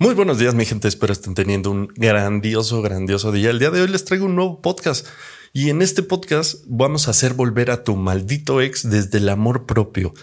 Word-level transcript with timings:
Muy 0.00 0.14
buenos 0.14 0.38
días, 0.38 0.54
mi 0.54 0.64
gente. 0.64 0.86
Espero 0.86 1.12
estén 1.12 1.34
teniendo 1.34 1.72
un 1.72 1.88
grandioso, 1.88 2.82
grandioso 2.82 3.32
día. 3.32 3.50
El 3.50 3.58
día 3.58 3.70
de 3.70 3.80
hoy 3.80 3.88
les 3.88 4.04
traigo 4.04 4.26
un 4.26 4.36
nuevo 4.36 4.62
podcast 4.62 5.04
y 5.52 5.70
en 5.70 5.82
este 5.82 6.04
podcast 6.04 6.62
vamos 6.68 7.08
a 7.08 7.10
hacer 7.10 7.34
volver 7.34 7.72
a 7.72 7.82
tu 7.82 7.96
maldito 7.96 8.60
ex 8.60 8.88
desde 8.88 9.18
el 9.18 9.28
amor 9.28 9.66
propio. 9.66 10.14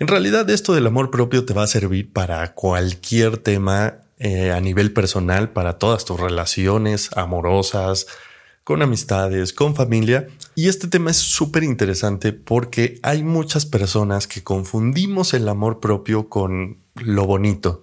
En 0.00 0.08
realidad, 0.08 0.50
esto 0.50 0.74
del 0.74 0.88
amor 0.88 1.12
propio 1.12 1.44
te 1.44 1.54
va 1.54 1.62
a 1.62 1.68
servir 1.68 2.12
para 2.12 2.54
cualquier 2.54 3.38
tema 3.38 3.98
eh, 4.18 4.50
a 4.50 4.60
nivel 4.60 4.92
personal, 4.92 5.52
para 5.52 5.78
todas 5.78 6.04
tus 6.04 6.18
relaciones 6.18 7.10
amorosas, 7.16 8.08
con 8.64 8.82
amistades, 8.82 9.52
con 9.52 9.76
familia. 9.76 10.26
Y 10.56 10.68
este 10.68 10.88
tema 10.88 11.12
es 11.12 11.18
súper 11.18 11.62
interesante 11.62 12.32
porque 12.32 12.98
hay 13.04 13.22
muchas 13.22 13.64
personas 13.64 14.26
que 14.26 14.42
confundimos 14.42 15.34
el 15.34 15.48
amor 15.48 15.78
propio 15.78 16.28
con 16.28 16.78
lo 16.96 17.26
bonito. 17.26 17.80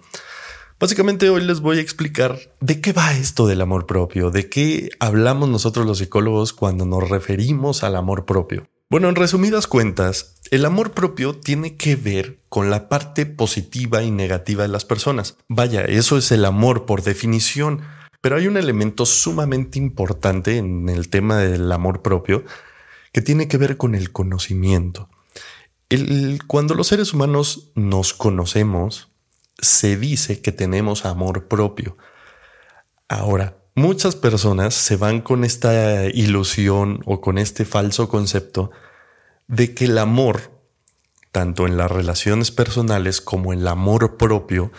Básicamente 0.80 1.28
hoy 1.28 1.42
les 1.42 1.58
voy 1.58 1.78
a 1.78 1.80
explicar 1.80 2.38
de 2.60 2.80
qué 2.80 2.92
va 2.92 3.12
esto 3.12 3.48
del 3.48 3.62
amor 3.62 3.86
propio, 3.86 4.30
de 4.30 4.48
qué 4.48 4.90
hablamos 5.00 5.48
nosotros 5.48 5.84
los 5.84 5.98
psicólogos 5.98 6.52
cuando 6.52 6.86
nos 6.86 7.08
referimos 7.08 7.82
al 7.82 7.96
amor 7.96 8.26
propio. 8.26 8.68
Bueno, 8.88 9.08
en 9.08 9.16
resumidas 9.16 9.66
cuentas, 9.66 10.36
el 10.52 10.64
amor 10.64 10.92
propio 10.92 11.34
tiene 11.34 11.76
que 11.76 11.96
ver 11.96 12.38
con 12.48 12.70
la 12.70 12.88
parte 12.88 13.26
positiva 13.26 14.04
y 14.04 14.12
negativa 14.12 14.62
de 14.62 14.68
las 14.68 14.84
personas. 14.84 15.36
Vaya, 15.48 15.82
eso 15.82 16.16
es 16.16 16.30
el 16.30 16.44
amor 16.44 16.86
por 16.86 17.02
definición, 17.02 17.80
pero 18.20 18.36
hay 18.36 18.46
un 18.46 18.56
elemento 18.56 19.04
sumamente 19.04 19.80
importante 19.80 20.58
en 20.58 20.88
el 20.88 21.08
tema 21.08 21.38
del 21.38 21.72
amor 21.72 22.02
propio 22.02 22.44
que 23.12 23.20
tiene 23.20 23.48
que 23.48 23.58
ver 23.58 23.78
con 23.78 23.96
el 23.96 24.12
conocimiento. 24.12 25.08
cuando 26.46 26.74
los 26.74 26.86
seres 26.86 27.12
humanos 27.12 27.72
nos 27.74 28.14
conocemos, 28.14 29.08
se 29.58 29.96
dice 29.96 30.40
que 30.40 30.52
tenemos 30.52 31.04
amor 31.04 31.48
propio. 31.48 31.96
Ahora, 33.08 33.56
muchas 33.74 34.16
personas 34.16 34.74
se 34.74 34.96
van 34.96 35.20
con 35.20 35.44
esta 35.44 36.06
ilusión 36.06 37.00
o 37.06 37.20
con 37.20 37.38
este 37.38 37.64
falso 37.64 38.08
concepto 38.08 38.70
de 39.46 39.74
que 39.74 39.86
el 39.86 39.98
amor, 39.98 40.60
tanto 41.32 41.66
en 41.66 41.76
las 41.76 41.90
relaciones 41.90 42.50
personales 42.50 43.20
como 43.20 43.52
en 43.52 43.60
el 43.60 43.68
amor 43.68 44.16
propio, 44.16 44.70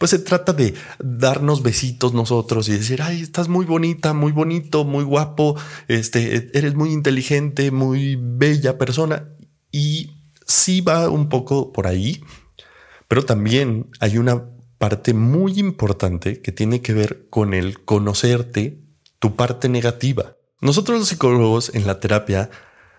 pues 0.00 0.12
se 0.12 0.18
trata 0.18 0.54
de 0.54 0.74
darnos 0.98 1.62
besitos 1.62 2.14
nosotros 2.14 2.68
y 2.70 2.72
decir, 2.72 3.02
ay, 3.02 3.20
estás 3.20 3.48
muy 3.48 3.66
bonita, 3.66 4.14
muy 4.14 4.32
bonito, 4.32 4.84
muy 4.84 5.04
guapo, 5.04 5.56
este, 5.88 6.56
eres 6.56 6.74
muy 6.74 6.90
inteligente, 6.90 7.70
muy 7.70 8.16
bella 8.18 8.78
persona. 8.78 9.28
Y 9.70 10.10
sí 10.46 10.80
va 10.80 11.10
un 11.10 11.28
poco 11.28 11.70
por 11.70 11.86
ahí, 11.86 12.22
pero 13.10 13.24
también 13.24 13.90
hay 13.98 14.18
una 14.18 14.44
parte 14.78 15.14
muy 15.14 15.58
importante 15.58 16.40
que 16.40 16.52
tiene 16.52 16.80
que 16.80 16.92
ver 16.92 17.26
con 17.28 17.54
el 17.54 17.84
conocerte 17.84 18.78
tu 19.18 19.34
parte 19.34 19.68
negativa. 19.68 20.36
Nosotros 20.60 21.00
los 21.00 21.08
psicólogos 21.08 21.74
en 21.74 21.88
la 21.88 21.98
terapia 21.98 22.50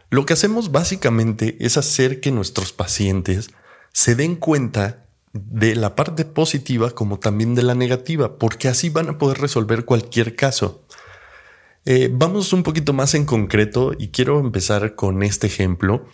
lo 0.09 0.25
que 0.25 0.33
hacemos 0.33 0.73
básicamente 0.73 1.55
es 1.61 1.77
hacer 1.77 2.19
que 2.19 2.29
nuestros 2.29 2.73
pacientes 2.73 3.51
se 3.93 4.15
den 4.15 4.35
cuenta 4.35 5.05
de 5.31 5.75
la 5.77 5.95
parte 5.95 6.25
positiva 6.25 6.91
como 6.91 7.17
también 7.17 7.55
de 7.55 7.63
la 7.63 7.73
negativa, 7.73 8.37
porque 8.37 8.67
así 8.67 8.89
van 8.89 9.07
a 9.07 9.17
poder 9.17 9.37
resolver 9.37 9.85
cualquier 9.85 10.35
caso. 10.35 10.83
Eh, 11.85 12.09
vamos 12.11 12.51
un 12.51 12.63
poquito 12.63 12.91
más 12.91 13.15
en 13.15 13.23
concreto 13.23 13.93
y 13.97 14.09
quiero 14.09 14.41
empezar 14.41 14.95
con 14.95 15.23
este 15.23 15.47
ejemplo 15.47 16.05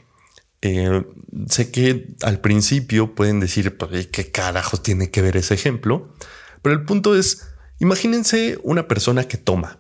eh, 0.62 1.06
sé 1.48 1.72
que 1.72 2.08
al 2.24 2.40
principio 2.40 3.14
pueden 3.14 3.40
decir, 3.40 3.78
pues, 3.78 4.08
¿qué 4.08 4.32
carajos 4.32 4.82
tiene 4.82 5.12
que 5.12 5.22
ver 5.22 5.38
ese 5.38 5.54
ejemplo? 5.54 6.14
Pero 6.62 6.76
el 6.76 6.84
punto 6.84 7.16
es, 7.16 7.48
imagínense 7.80 8.60
una 8.64 8.88
persona 8.88 9.28
que 9.28 9.38
toma. 9.38 9.80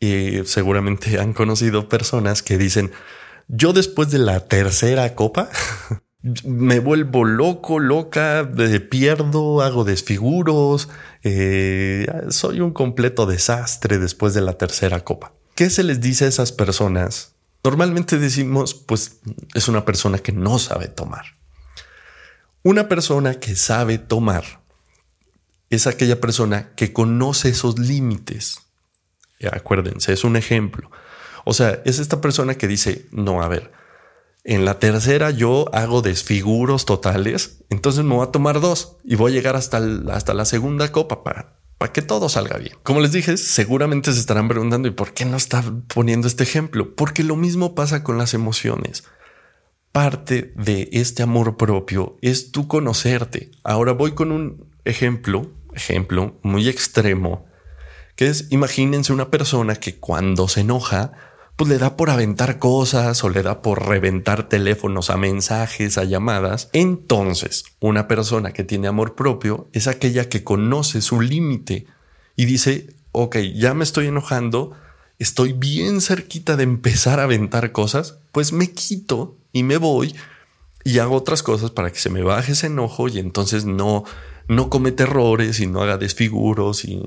Y 0.00 0.40
seguramente 0.44 1.18
han 1.18 1.32
conocido 1.32 1.88
personas 1.88 2.42
que 2.42 2.58
dicen, 2.58 2.92
yo 3.48 3.72
después 3.72 4.10
de 4.10 4.18
la 4.18 4.40
tercera 4.40 5.14
copa 5.14 5.48
me 6.44 6.80
vuelvo 6.80 7.24
loco, 7.24 7.78
loca, 7.78 8.50
pierdo, 8.90 9.62
hago 9.62 9.84
desfiguros, 9.84 10.88
eh, 11.22 12.06
soy 12.30 12.60
un 12.60 12.72
completo 12.72 13.26
desastre 13.26 13.98
después 13.98 14.34
de 14.34 14.40
la 14.40 14.54
tercera 14.54 15.00
copa. 15.00 15.32
¿Qué 15.54 15.70
se 15.70 15.82
les 15.82 16.00
dice 16.00 16.24
a 16.26 16.28
esas 16.28 16.52
personas 16.52 17.35
Normalmente 17.66 18.20
decimos, 18.20 18.74
pues 18.74 19.18
es 19.52 19.66
una 19.66 19.84
persona 19.84 20.20
que 20.20 20.30
no 20.30 20.60
sabe 20.60 20.86
tomar. 20.86 21.24
Una 22.62 22.88
persona 22.88 23.40
que 23.40 23.56
sabe 23.56 23.98
tomar 23.98 24.62
es 25.68 25.88
aquella 25.88 26.20
persona 26.20 26.76
que 26.76 26.92
conoce 26.92 27.48
esos 27.48 27.76
límites. 27.80 28.60
acuérdense, 29.50 30.12
es 30.12 30.22
un 30.22 30.36
ejemplo. 30.36 30.92
O 31.44 31.54
sea, 31.54 31.82
es 31.84 31.98
esta 31.98 32.20
persona 32.20 32.54
que 32.54 32.68
dice, 32.68 33.08
no, 33.10 33.42
a 33.42 33.48
ver, 33.48 33.72
en 34.44 34.64
la 34.64 34.78
tercera 34.78 35.32
yo 35.32 35.68
hago 35.74 36.02
desfiguros 36.02 36.86
totales, 36.86 37.64
entonces 37.68 38.04
me 38.04 38.14
voy 38.14 38.28
a 38.28 38.30
tomar 38.30 38.60
dos 38.60 38.98
y 39.02 39.16
voy 39.16 39.32
a 39.32 39.34
llegar 39.34 39.56
hasta, 39.56 39.82
hasta 40.12 40.34
la 40.34 40.44
segunda 40.44 40.92
copa 40.92 41.24
para, 41.24 41.55
para 41.78 41.92
que 41.92 42.02
todo 42.02 42.28
salga 42.28 42.58
bien. 42.58 42.74
Como 42.82 43.00
les 43.00 43.12
dije, 43.12 43.36
seguramente 43.36 44.12
se 44.12 44.20
estarán 44.20 44.48
preguntando, 44.48 44.88
¿y 44.88 44.92
por 44.92 45.12
qué 45.12 45.24
no 45.24 45.36
está 45.36 45.62
poniendo 45.92 46.26
este 46.26 46.44
ejemplo? 46.44 46.94
Porque 46.94 47.22
lo 47.22 47.36
mismo 47.36 47.74
pasa 47.74 48.02
con 48.02 48.18
las 48.18 48.34
emociones. 48.34 49.04
Parte 49.92 50.52
de 50.56 50.88
este 50.92 51.22
amor 51.22 51.56
propio 51.56 52.16
es 52.22 52.50
tu 52.52 52.68
conocerte. 52.68 53.50
Ahora 53.62 53.92
voy 53.92 54.12
con 54.12 54.32
un 54.32 54.66
ejemplo, 54.84 55.50
ejemplo 55.74 56.38
muy 56.42 56.68
extremo, 56.68 57.46
que 58.14 58.28
es 58.28 58.46
imagínense 58.50 59.12
una 59.12 59.30
persona 59.30 59.76
que 59.76 59.96
cuando 59.96 60.48
se 60.48 60.60
enoja 60.60 61.12
pues 61.56 61.70
le 61.70 61.78
da 61.78 61.96
por 61.96 62.10
aventar 62.10 62.58
cosas 62.58 63.24
o 63.24 63.30
le 63.30 63.42
da 63.42 63.62
por 63.62 63.88
reventar 63.88 64.48
teléfonos 64.48 65.08
a 65.08 65.16
mensajes, 65.16 65.96
a 65.96 66.04
llamadas. 66.04 66.68
Entonces, 66.74 67.64
una 67.80 68.06
persona 68.08 68.52
que 68.52 68.62
tiene 68.62 68.88
amor 68.88 69.14
propio 69.14 69.68
es 69.72 69.86
aquella 69.86 70.28
que 70.28 70.44
conoce 70.44 71.00
su 71.00 71.22
límite 71.22 71.86
y 72.36 72.44
dice, 72.44 72.94
ok, 73.12 73.38
ya 73.54 73.72
me 73.72 73.84
estoy 73.84 74.08
enojando, 74.08 74.72
estoy 75.18 75.54
bien 75.54 76.02
cerquita 76.02 76.56
de 76.56 76.64
empezar 76.64 77.20
a 77.20 77.24
aventar 77.24 77.72
cosas, 77.72 78.18
pues 78.32 78.52
me 78.52 78.72
quito 78.72 79.38
y 79.50 79.62
me 79.62 79.78
voy 79.78 80.14
y 80.84 80.98
hago 80.98 81.16
otras 81.16 81.42
cosas 81.42 81.70
para 81.70 81.90
que 81.90 81.98
se 81.98 82.10
me 82.10 82.22
baje 82.22 82.52
ese 82.52 82.66
enojo 82.66 83.08
y 83.08 83.18
entonces 83.18 83.64
no, 83.64 84.04
no 84.46 84.68
comete 84.68 85.04
errores 85.04 85.58
y 85.60 85.66
no 85.66 85.80
haga 85.80 85.96
desfiguros 85.96 86.84
y 86.84 87.00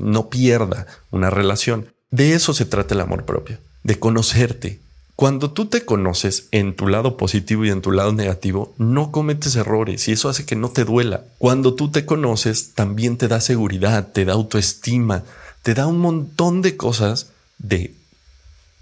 no 0.00 0.30
pierda 0.30 0.86
una 1.10 1.28
relación. 1.28 1.92
De 2.10 2.34
eso 2.34 2.54
se 2.54 2.64
trata 2.64 2.94
el 2.94 3.00
amor 3.00 3.24
propio, 3.24 3.58
de 3.84 3.98
conocerte. 3.98 4.80
Cuando 5.14 5.50
tú 5.50 5.66
te 5.66 5.84
conoces 5.84 6.48
en 6.50 6.74
tu 6.74 6.88
lado 6.88 7.16
positivo 7.16 7.64
y 7.64 7.70
en 7.70 7.82
tu 7.82 7.92
lado 7.92 8.12
negativo, 8.12 8.74
no 8.78 9.12
cometes 9.12 9.54
errores 9.56 10.08
y 10.08 10.12
eso 10.12 10.28
hace 10.28 10.46
que 10.46 10.56
no 10.56 10.70
te 10.70 10.84
duela. 10.84 11.24
Cuando 11.38 11.74
tú 11.74 11.90
te 11.90 12.06
conoces, 12.06 12.72
también 12.74 13.18
te 13.18 13.28
da 13.28 13.40
seguridad, 13.40 14.08
te 14.12 14.24
da 14.24 14.32
autoestima, 14.32 15.24
te 15.62 15.74
da 15.74 15.86
un 15.86 15.98
montón 15.98 16.62
de 16.62 16.76
cosas 16.76 17.30
de 17.58 17.94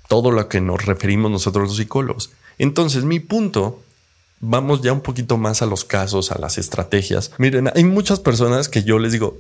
todo 0.06 0.30
lo 0.30 0.48
que 0.48 0.60
nos 0.60 0.86
referimos 0.86 1.30
nosotros 1.30 1.68
los 1.68 1.76
psicólogos. 1.76 2.30
Entonces, 2.58 3.04
mi 3.04 3.20
punto 3.20 3.82
vamos 4.40 4.82
ya 4.82 4.92
un 4.92 5.00
poquito 5.00 5.36
más 5.36 5.62
a 5.62 5.66
los 5.66 5.84
casos, 5.84 6.32
a 6.32 6.38
las 6.38 6.58
estrategias. 6.58 7.32
Miren, 7.38 7.70
hay 7.74 7.84
muchas 7.84 8.20
personas 8.20 8.68
que 8.68 8.84
yo 8.84 8.98
les 8.98 9.12
digo, 9.12 9.38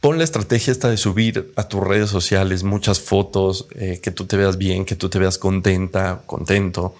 Pon 0.00 0.16
la 0.16 0.24
estrategia 0.24 0.70
esta 0.70 0.88
de 0.88 0.96
subir 0.96 1.52
a 1.56 1.66
tus 1.66 1.82
redes 1.82 2.08
sociales 2.08 2.62
muchas 2.62 3.00
fotos, 3.00 3.66
eh, 3.74 4.00
que 4.00 4.12
tú 4.12 4.26
te 4.26 4.36
veas 4.36 4.56
bien, 4.56 4.84
que 4.84 4.94
tú 4.94 5.08
te 5.08 5.18
veas 5.18 5.38
contenta, 5.38 6.22
contento. 6.24 6.94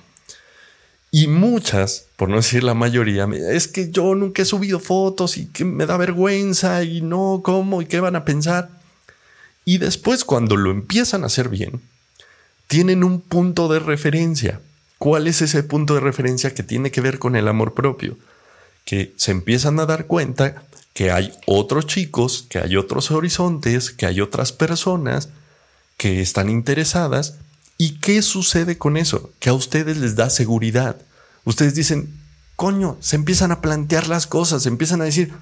Y 1.13 1.29
muchas, 1.29 2.07
por 2.17 2.29
no 2.29 2.37
decir 2.37 2.65
la 2.65 2.75
mayoría, 2.75 3.29
es 3.33 3.69
que 3.69 3.91
yo 3.91 4.17
nunca 4.17 4.43
he 4.43 4.45
subido 4.45 4.81
fotos 4.81 5.39
y 5.39 5.47
que 5.47 5.65
me 5.65 5.87
da 5.87 5.97
vergüenza 5.97 6.83
y 6.83 7.01
no, 7.01 7.41
¿cómo? 7.45 7.81
¿Y 7.83 7.87
qué 7.87 8.01
van 8.01 8.17
a 8.17 8.25
pensar? 8.25 8.69
Y 9.65 9.79
después 9.79 10.25
cuando 10.25 10.57
lo 10.57 10.73
empiezan 10.73 11.23
a 11.23 11.27
hacer 11.27 11.49
bien, 11.49 11.81
tienen 12.67 13.05
un 13.05 13.21
punto 13.21 13.69
de 13.69 13.79
referencia. 13.79 14.61
¿Cuál 14.99 15.29
es 15.29 15.41
ese 15.41 15.63
punto 15.63 15.95
de 15.95 16.01
referencia 16.01 16.53
que 16.53 16.65
tiene 16.65 16.91
que 16.91 17.01
ver 17.01 17.21
con 17.21 17.37
el 17.37 17.47
amor 17.47 17.75
propio? 17.75 18.19
Que 18.85 19.13
se 19.17 19.31
empiezan 19.31 19.79
a 19.79 19.87
dar 19.87 20.07
cuenta 20.07 20.65
que 20.99 21.13
hay 21.13 21.33
otros 21.47 21.87
chicos, 21.87 22.45
que 22.49 22.59
hay 22.59 22.77
otros 22.77 23.13
horizontes, 23.13 23.93
que 23.93 24.05
hay 24.05 24.21
otras 24.21 24.51
personas 24.51 25.29
que 25.97 26.21
están 26.21 26.51
interesadas. 26.51 27.37
¿Y 27.77 28.01
qué 28.01 28.21
sucede 28.21 28.79
con 28.79 28.97
eso? 28.97 29.31
Que 29.39 29.51
a 29.51 29.53
ustedes 29.53 29.99
les 29.99 30.17
da 30.17 30.29
seguridad. 30.29 31.01
Ustedes 31.45 31.77
dicen, 31.77 32.13
coño, 32.57 32.97
se 32.99 33.15
empiezan 33.15 33.53
a 33.53 33.61
plantear 33.61 34.09
las 34.09 34.27
cosas, 34.27 34.65
se 34.65 34.71
empiezan 34.71 35.01
a 35.01 35.05
decir, 35.05 35.33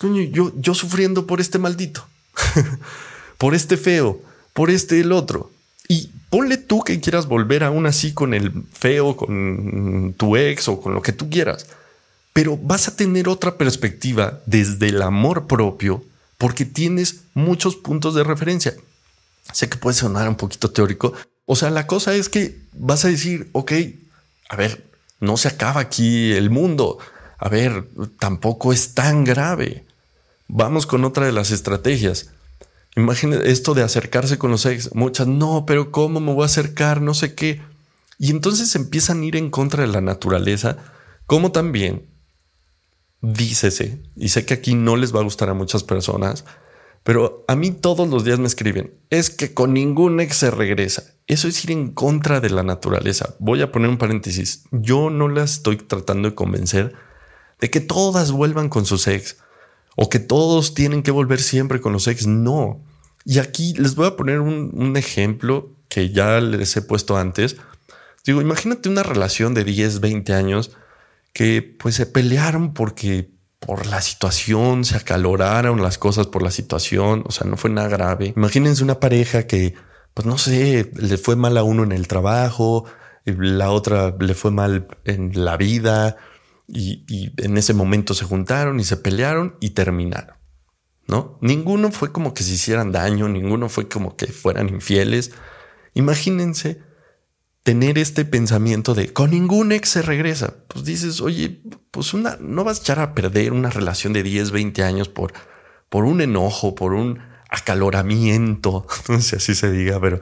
coño, 0.00 0.22
yo, 0.22 0.52
yo 0.56 0.74
sufriendo 0.74 1.24
por 1.24 1.40
este 1.40 1.60
maldito, 1.60 2.04
por 3.38 3.54
este 3.54 3.76
feo, 3.76 4.22
por 4.54 4.70
este 4.70 4.98
el 4.98 5.12
otro. 5.12 5.52
Y 5.86 6.10
ponle 6.30 6.56
tú 6.56 6.82
que 6.82 6.98
quieras 6.98 7.28
volver 7.28 7.62
aún 7.62 7.86
así 7.86 8.12
con 8.12 8.34
el 8.34 8.64
feo, 8.72 9.16
con 9.16 10.16
tu 10.18 10.34
ex 10.34 10.66
o 10.66 10.80
con 10.80 10.94
lo 10.94 11.00
que 11.00 11.12
tú 11.12 11.30
quieras 11.30 11.64
pero 12.34 12.58
vas 12.58 12.88
a 12.88 12.96
tener 12.96 13.28
otra 13.28 13.56
perspectiva 13.56 14.42
desde 14.44 14.88
el 14.88 15.00
amor 15.00 15.46
propio 15.46 16.04
porque 16.36 16.64
tienes 16.64 17.22
muchos 17.32 17.76
puntos 17.76 18.14
de 18.14 18.24
referencia. 18.24 18.74
Sé 19.52 19.68
que 19.68 19.78
puede 19.78 19.96
sonar 19.96 20.28
un 20.28 20.34
poquito 20.34 20.70
teórico. 20.70 21.14
O 21.46 21.54
sea, 21.54 21.70
la 21.70 21.86
cosa 21.86 22.12
es 22.12 22.28
que 22.28 22.58
vas 22.72 23.04
a 23.04 23.08
decir, 23.08 23.48
ok, 23.52 23.72
a 24.48 24.56
ver, 24.56 24.84
no 25.20 25.36
se 25.36 25.46
acaba 25.46 25.80
aquí 25.80 26.32
el 26.32 26.50
mundo. 26.50 26.98
A 27.38 27.48
ver, 27.48 27.88
tampoco 28.18 28.72
es 28.72 28.94
tan 28.94 29.22
grave. 29.22 29.84
Vamos 30.48 30.86
con 30.86 31.04
otra 31.04 31.26
de 31.26 31.32
las 31.32 31.52
estrategias. 31.52 32.30
Imagínate 32.96 33.48
esto 33.52 33.74
de 33.74 33.82
acercarse 33.82 34.38
con 34.38 34.50
los 34.50 34.66
ex. 34.66 34.92
Muchas, 34.92 35.28
no, 35.28 35.66
pero 35.66 35.92
¿cómo 35.92 36.18
me 36.18 36.32
voy 36.32 36.42
a 36.42 36.46
acercar? 36.46 37.00
No 37.00 37.14
sé 37.14 37.36
qué. 37.36 37.62
Y 38.18 38.32
entonces 38.32 38.74
empiezan 38.74 39.20
a 39.20 39.24
ir 39.24 39.36
en 39.36 39.50
contra 39.50 39.82
de 39.82 39.92
la 39.92 40.00
naturaleza, 40.00 40.78
como 41.26 41.52
también 41.52 42.12
dícese, 43.32 44.02
y 44.16 44.28
sé 44.28 44.44
que 44.44 44.54
aquí 44.54 44.74
no 44.74 44.96
les 44.96 45.14
va 45.14 45.20
a 45.20 45.24
gustar 45.24 45.48
a 45.48 45.54
muchas 45.54 45.82
personas, 45.82 46.44
pero 47.02 47.44
a 47.48 47.56
mí 47.56 47.70
todos 47.70 48.08
los 48.08 48.24
días 48.24 48.38
me 48.38 48.46
escriben, 48.46 48.94
es 49.10 49.30
que 49.30 49.54
con 49.54 49.72
ningún 49.72 50.20
ex 50.20 50.36
se 50.36 50.50
regresa. 50.50 51.04
Eso 51.26 51.48
es 51.48 51.64
ir 51.64 51.70
en 51.70 51.92
contra 51.92 52.40
de 52.40 52.50
la 52.50 52.62
naturaleza. 52.62 53.34
Voy 53.38 53.62
a 53.62 53.72
poner 53.72 53.88
un 53.88 53.98
paréntesis. 53.98 54.64
Yo 54.70 55.10
no 55.10 55.28
las 55.28 55.54
estoy 55.54 55.76
tratando 55.76 56.28
de 56.28 56.34
convencer 56.34 56.94
de 57.60 57.70
que 57.70 57.80
todas 57.80 58.30
vuelvan 58.30 58.68
con 58.68 58.84
sus 58.84 59.06
ex 59.06 59.38
o 59.96 60.10
que 60.10 60.18
todos 60.18 60.74
tienen 60.74 61.02
que 61.02 61.10
volver 61.10 61.40
siempre 61.40 61.80
con 61.80 61.92
los 61.92 62.08
ex. 62.08 62.26
No. 62.26 62.82
Y 63.24 63.38
aquí 63.38 63.74
les 63.74 63.94
voy 63.94 64.06
a 64.06 64.16
poner 64.16 64.40
un, 64.40 64.70
un 64.74 64.96
ejemplo 64.96 65.70
que 65.88 66.10
ya 66.10 66.40
les 66.40 66.76
he 66.76 66.82
puesto 66.82 67.16
antes. 67.16 67.56
Digo, 68.26 68.42
imagínate 68.42 68.88
una 68.88 69.02
relación 69.02 69.54
de 69.54 69.64
10, 69.64 70.00
20 70.00 70.34
años 70.34 70.72
que 71.34 71.60
pues 71.62 71.96
se 71.96 72.06
pelearon 72.06 72.72
porque 72.72 73.34
por 73.58 73.86
la 73.86 74.00
situación, 74.00 74.84
se 74.84 74.96
acaloraron 74.96 75.82
las 75.82 75.98
cosas 75.98 76.26
por 76.28 76.42
la 76.42 76.50
situación, 76.50 77.24
o 77.26 77.32
sea, 77.32 77.46
no 77.46 77.56
fue 77.56 77.70
nada 77.70 77.88
grave. 77.88 78.32
Imagínense 78.36 78.84
una 78.84 79.00
pareja 79.00 79.46
que, 79.46 79.74
pues 80.14 80.26
no 80.26 80.38
sé, 80.38 80.90
le 80.94 81.18
fue 81.18 81.34
mal 81.36 81.56
a 81.56 81.62
uno 81.62 81.82
en 81.82 81.92
el 81.92 82.06
trabajo, 82.08 82.84
la 83.24 83.70
otra 83.70 84.14
le 84.18 84.34
fue 84.34 84.50
mal 84.50 84.86
en 85.04 85.44
la 85.44 85.56
vida 85.56 86.16
y, 86.68 87.04
y 87.08 87.32
en 87.42 87.58
ese 87.58 87.74
momento 87.74 88.14
se 88.14 88.24
juntaron 88.24 88.78
y 88.80 88.84
se 88.84 88.96
pelearon 88.96 89.56
y 89.60 89.70
terminaron. 89.70 90.36
¿No? 91.06 91.38
Ninguno 91.42 91.90
fue 91.90 92.12
como 92.12 92.32
que 92.32 92.42
se 92.42 92.54
hicieran 92.54 92.92
daño, 92.92 93.28
ninguno 93.28 93.68
fue 93.68 93.88
como 93.88 94.16
que 94.16 94.26
fueran 94.26 94.68
infieles. 94.68 95.32
Imagínense 95.94 96.80
tener 97.64 97.98
este 97.98 98.26
pensamiento 98.26 98.94
de 98.94 99.12
con 99.12 99.30
ningún 99.30 99.72
ex 99.72 99.88
se 99.88 100.02
regresa. 100.02 100.54
Pues 100.68 100.84
dices, 100.84 101.20
oye, 101.20 101.62
pues 101.90 102.14
una, 102.14 102.36
no 102.38 102.62
vas 102.62 102.78
a 102.78 102.82
echar 102.82 102.98
a 103.00 103.14
perder 103.14 103.52
una 103.52 103.70
relación 103.70 104.12
de 104.12 104.22
10, 104.22 104.52
20 104.52 104.84
años 104.84 105.08
por, 105.08 105.32
por 105.88 106.04
un 106.04 106.20
enojo, 106.20 106.74
por 106.74 106.92
un 106.92 107.20
acaloramiento, 107.48 108.86
no 109.08 109.20
sé 109.20 109.40
si 109.40 109.54
se 109.54 109.72
diga, 109.72 109.98
pero 109.98 110.20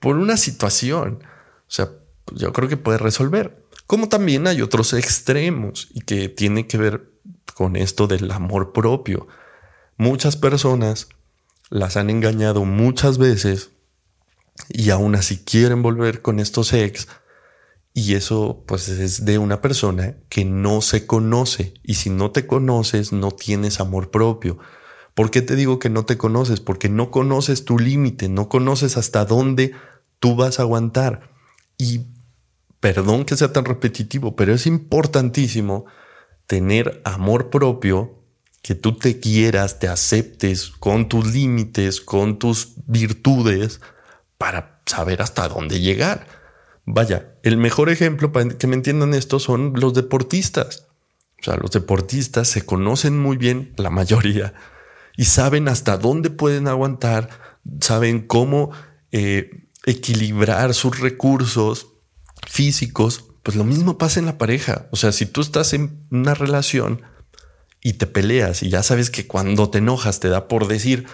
por 0.00 0.16
una 0.16 0.36
situación. 0.36 1.22
O 1.22 1.70
sea, 1.74 1.90
pues 2.24 2.40
yo 2.40 2.52
creo 2.52 2.68
que 2.68 2.78
puede 2.78 2.98
resolver. 2.98 3.62
Como 3.86 4.08
también 4.08 4.46
hay 4.46 4.62
otros 4.62 4.94
extremos 4.94 5.88
y 5.92 6.00
que 6.00 6.30
tiene 6.30 6.66
que 6.66 6.78
ver 6.78 7.10
con 7.54 7.76
esto 7.76 8.06
del 8.06 8.30
amor 8.30 8.72
propio. 8.72 9.28
Muchas 9.98 10.36
personas 10.36 11.08
las 11.68 11.98
han 11.98 12.08
engañado 12.08 12.64
muchas 12.64 13.18
veces 13.18 13.72
y 14.68 14.90
aún 14.90 15.14
así 15.14 15.38
quieren 15.38 15.82
volver 15.82 16.22
con 16.22 16.40
estos 16.40 16.72
ex. 16.72 17.08
Y 17.94 18.14
eso 18.14 18.64
pues 18.66 18.88
es 18.88 19.24
de 19.24 19.38
una 19.38 19.60
persona 19.60 20.16
que 20.28 20.44
no 20.44 20.80
se 20.80 21.06
conoce. 21.06 21.74
Y 21.82 21.94
si 21.94 22.10
no 22.10 22.30
te 22.30 22.46
conoces, 22.46 23.12
no 23.12 23.30
tienes 23.32 23.80
amor 23.80 24.10
propio. 24.10 24.58
¿Por 25.14 25.30
qué 25.30 25.42
te 25.42 25.56
digo 25.56 25.78
que 25.78 25.90
no 25.90 26.04
te 26.04 26.16
conoces? 26.16 26.60
Porque 26.60 26.88
no 26.88 27.10
conoces 27.10 27.64
tu 27.64 27.78
límite, 27.78 28.28
no 28.28 28.48
conoces 28.48 28.96
hasta 28.96 29.26
dónde 29.26 29.72
tú 30.18 30.36
vas 30.36 30.58
a 30.58 30.62
aguantar. 30.62 31.30
Y 31.76 32.06
perdón 32.80 33.24
que 33.24 33.36
sea 33.36 33.52
tan 33.52 33.64
repetitivo, 33.66 34.36
pero 34.36 34.54
es 34.54 34.66
importantísimo 34.66 35.84
tener 36.46 37.00
amor 37.04 37.50
propio, 37.50 38.18
que 38.62 38.74
tú 38.74 38.96
te 38.96 39.18
quieras, 39.18 39.80
te 39.80 39.88
aceptes 39.88 40.70
con 40.70 41.08
tus 41.08 41.32
límites, 41.32 42.00
con 42.00 42.38
tus 42.38 42.74
virtudes, 42.86 43.80
para 44.42 44.82
saber 44.86 45.22
hasta 45.22 45.46
dónde 45.46 45.78
llegar. 45.78 46.26
Vaya, 46.84 47.36
el 47.44 47.56
mejor 47.58 47.90
ejemplo 47.90 48.32
para 48.32 48.48
que 48.48 48.66
me 48.66 48.74
entiendan 48.74 49.14
esto 49.14 49.38
son 49.38 49.74
los 49.76 49.94
deportistas. 49.94 50.88
O 51.38 51.44
sea, 51.44 51.56
los 51.58 51.70
deportistas 51.70 52.48
se 52.48 52.66
conocen 52.66 53.20
muy 53.20 53.36
bien, 53.36 53.72
la 53.76 53.88
mayoría, 53.90 54.52
y 55.16 55.26
saben 55.26 55.68
hasta 55.68 55.96
dónde 55.96 56.28
pueden 56.28 56.66
aguantar, 56.66 57.28
saben 57.80 58.26
cómo 58.26 58.72
eh, 59.12 59.68
equilibrar 59.86 60.74
sus 60.74 60.98
recursos 60.98 61.92
físicos. 62.44 63.26
Pues 63.44 63.56
lo 63.56 63.62
mismo 63.62 63.96
pasa 63.96 64.18
en 64.18 64.26
la 64.26 64.38
pareja. 64.38 64.88
O 64.90 64.96
sea, 64.96 65.12
si 65.12 65.24
tú 65.24 65.40
estás 65.40 65.72
en 65.72 66.04
una 66.10 66.34
relación 66.34 67.02
y 67.80 67.92
te 67.92 68.08
peleas 68.08 68.64
y 68.64 68.70
ya 68.70 68.82
sabes 68.82 69.08
que 69.08 69.28
cuando 69.28 69.70
te 69.70 69.78
enojas 69.78 70.18
te 70.18 70.30
da 70.30 70.48
por 70.48 70.66
decir, 70.66 71.06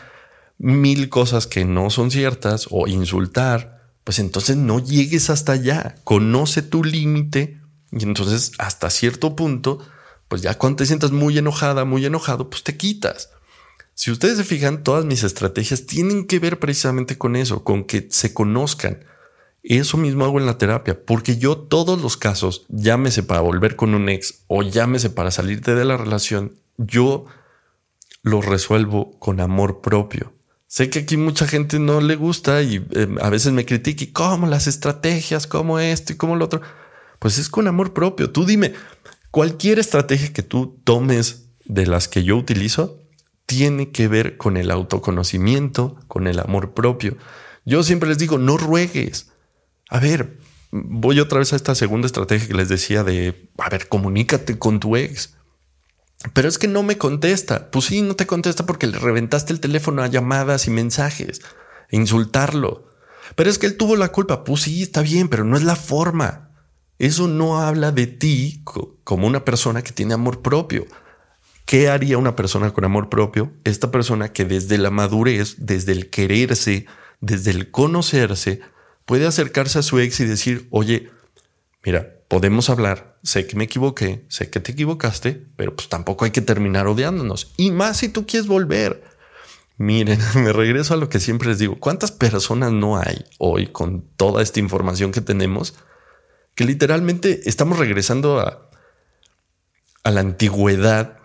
mil 0.59 1.09
cosas 1.09 1.47
que 1.47 1.65
no 1.65 1.91
son 1.91 2.11
ciertas 2.11 2.67
o 2.71 2.89
insultar, 2.89 3.93
pues 4.05 4.19
entonces 4.19 4.57
no 4.57 4.79
llegues 4.79 5.31
hasta 5.31 5.53
allá, 5.53 5.97
conoce 6.05 6.63
tu 6.63 6.85
límite 6.85 7.61
y 7.93 8.03
entonces 8.03 8.53
hasta 8.59 8.91
cierto 8.91 9.37
punto, 9.37 9.79
pues 10.29 10.43
ya 10.43 10.59
cuando 10.59 10.79
te 10.79 10.87
sientas 10.87 11.11
muy 11.11 11.39
enojada, 11.39 11.85
muy 11.85 12.05
enojado, 12.05 12.51
pues 12.51 12.63
te 12.63 12.77
quitas. 12.77 13.31
Si 13.95 14.11
ustedes 14.11 14.37
se 14.37 14.45
fijan, 14.45 14.85
todas 14.85 15.05
mis 15.05 15.25
estrategias 15.25 15.87
tienen 15.87 16.27
que 16.27 16.39
ver 16.39 16.59
precisamente 16.59 17.19
con 17.19 17.35
eso, 17.35 17.65
con 17.65 17.85
que 17.85 18.07
se 18.11 18.33
conozcan. 18.33 19.05
Eso 19.63 19.97
mismo 19.97 20.25
hago 20.25 20.39
en 20.39 20.47
la 20.47 20.57
terapia, 20.57 21.05
porque 21.05 21.37
yo 21.37 21.59
todos 21.59 22.01
los 22.01 22.17
casos, 22.17 22.65
llámese 22.69 23.23
para 23.23 23.41
volver 23.41 23.75
con 23.75 23.95
un 23.95 24.09
ex 24.09 24.45
o 24.47 24.63
llámese 24.63 25.11
para 25.11 25.31
salirte 25.31 25.75
de 25.75 25.85
la 25.85 25.97
relación, 25.97 26.55
yo 26.77 27.27
los 28.23 28.45
resuelvo 28.45 29.19
con 29.19 29.41
amor 29.41 29.81
propio. 29.81 30.38
Sé 30.69 30.91
que 30.91 30.99
aquí 31.01 31.17
mucha 31.17 31.47
gente 31.49 31.79
no 31.79 32.03
le 32.03 32.15
gusta 32.15 32.61
y 32.63 32.87
eh, 32.91 33.09
a 33.23 33.31
veces 33.31 33.53
me 33.53 33.65
critica 33.65 34.05
y 34.05 34.09
cómo 34.09 34.47
las 34.47 34.67
estrategias, 34.67 35.47
cómo 35.47 35.79
esto 35.79 36.13
y 36.13 36.17
cómo 36.17 36.37
lo 36.37 36.45
otro. 36.45 36.61
Pues 37.19 37.39
es 37.39 37.49
con 37.49 37.67
amor 37.67 37.95
propio. 37.95 38.31
Tú 38.31 38.45
dime, 38.45 38.75
cualquier 39.31 39.79
estrategia 39.79 40.33
que 40.35 40.43
tú 40.43 40.79
tomes 40.85 41.49
de 41.65 41.87
las 41.87 42.07
que 42.07 42.23
yo 42.23 42.37
utilizo 42.37 43.03
tiene 43.47 43.93
que 43.93 44.09
ver 44.09 44.37
con 44.37 44.59
el 44.59 44.71
autoconocimiento, 44.71 45.97
con 46.07 46.27
el 46.27 46.39
amor 46.39 46.75
propio. 46.75 47.17
Yo 47.65 47.83
siempre 47.83 48.11
les 48.11 48.19
digo, 48.19 48.37
no 48.37 48.59
ruegues. 48.59 49.31
A 49.89 50.01
ver, 50.01 50.39
voy 50.71 51.19
otra 51.19 51.39
vez 51.39 51.55
a 51.55 51.57
esta 51.57 51.75
segunda 51.75 52.07
estrategia 52.07 52.47
que 52.47 52.55
les 52.55 52.69
decía 52.69 53.05
de, 53.05 53.49
a 53.57 53.71
ver, 53.71 53.89
comunícate 53.89 54.59
con 54.59 54.81
tu 54.81 54.97
ex. 54.97 55.38
Pero 56.33 56.49
es 56.49 56.59
que 56.59 56.69
no 56.69 56.83
me 56.83 56.99
contesta. 56.99 57.71
Pues 57.71 57.87
sí, 57.87 58.03
no 58.03 58.17
te 58.17 58.27
contesta 58.27 58.67
porque 58.67 58.87
le 58.87 58.99
reventaste 58.99 59.53
el 59.53 59.61
teléfono 59.61 60.03
a 60.03 60.09
llamadas 60.09 60.67
y 60.67 60.71
mensajes, 60.71 61.41
e 61.91 61.97
insultarlo. 61.97 62.89
Pero 63.37 63.51
es 63.51 63.59
que 63.59 63.67
él 63.67 63.77
tuvo 63.77 63.97
la 63.97 64.09
culpa. 64.09 64.45
Pues 64.45 64.63
sí, 64.63 64.83
está 64.83 65.03
bien, 65.03 65.29
pero 65.29 65.45
no 65.45 65.57
es 65.57 65.63
la 65.63 65.77
forma. 65.77 66.51
Eso 66.99 67.29
no 67.29 67.61
habla 67.61 67.93
de 67.93 68.07
ti 68.07 68.63
como 69.05 69.27
una 69.27 69.45
persona 69.45 69.83
que 69.83 69.93
tiene 69.93 70.15
amor 70.15 70.43
propio. 70.43 70.87
¿Qué 71.65 71.89
haría 71.89 72.19
una 72.19 72.35
persona 72.35 72.73
con 72.73 72.85
amor 72.85 73.09
propio? 73.09 73.53
Esta 73.65 73.91
persona 73.91 74.33
que 74.33 74.45
desde 74.45 74.79
la 74.79 74.91
madurez, 74.91 75.57
desde 75.59 75.93
el 75.93 76.11
quererse, 76.11 76.87
desde 77.21 77.51
el 77.51 77.71
conocerse, 77.71 78.61
puede 79.05 79.27
acercarse 79.27 79.79
a 79.79 79.83
su 79.83 80.01
ex 80.01 80.19
y 80.21 80.25
decir, 80.25 80.67
oye, 80.71 81.11
mira, 81.85 82.18
podemos 82.29 82.69
hablar, 82.69 83.19
sé 83.23 83.47
que 83.47 83.57
me 83.57 83.65
equivoqué, 83.65 84.27
sé 84.29 84.51
que 84.51 84.61
te 84.61 84.73
equivocaste, 84.73 85.47
pero 85.57 85.75
pues 85.75 85.89
tampoco 85.89 86.27
hay 86.27 86.31
que 86.31 86.43
terminar 86.43 86.87
odiándonos. 86.87 87.53
Y 87.57 87.71
más 87.71 87.97
si 87.97 88.11
tú 88.11 88.27
quieres 88.27 88.47
volver. 88.47 89.03
Miren, 89.79 90.19
me 90.35 90.53
regreso 90.53 90.95
a 90.95 90.99
lo 90.99 91.09
que 91.09 91.21
siempre 91.21 91.49
les 91.49 91.59
digo. 91.59 91.81
¿Cuántas 91.81 92.13
personas 92.13 92.73
no 92.73 92.99
hay 92.99 93.25
hoy 93.39 93.69
con 93.69 94.03
toda 94.17 94.43
esta 94.43 94.61
información 94.61 95.11
que 95.11 95.23
tenemos 95.23 95.75
que 96.55 96.65
literalmente 96.65 97.49
estamos 97.49 97.79
regresando 97.79 98.41
a, 98.41 98.69
a 100.03 100.11
la 100.11 100.21
antigüedad 100.21 101.19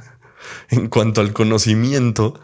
en 0.70 0.88
cuanto 0.88 1.20
al 1.20 1.32
conocimiento? 1.32 2.40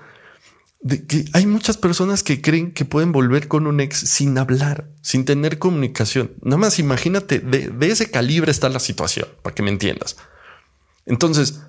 De 0.81 1.07
que 1.07 1.25
hay 1.33 1.47
muchas 1.47 1.77
personas 1.77 2.23
que 2.23 2.41
creen 2.41 2.73
que 2.73 2.85
pueden 2.85 3.13
volver 3.13 3.49
con 3.49 3.67
un 3.67 3.81
ex 3.81 3.99
sin 3.99 4.39
hablar, 4.39 4.89
sin 5.03 5.25
tener 5.25 5.59
comunicación. 5.59 6.35
Nada 6.43 6.59
más 6.59 6.79
imagínate, 6.79 7.41
de, 7.41 7.73
ese 7.87 8.11
calibre 8.11 8.51
está 8.51 8.69
la 8.69 8.79
situación, 8.79 9.29
para 9.43 9.55
que 9.55 9.63
me 9.63 9.71
entiendas. 9.71 10.17
Entonces, 11.05 11.61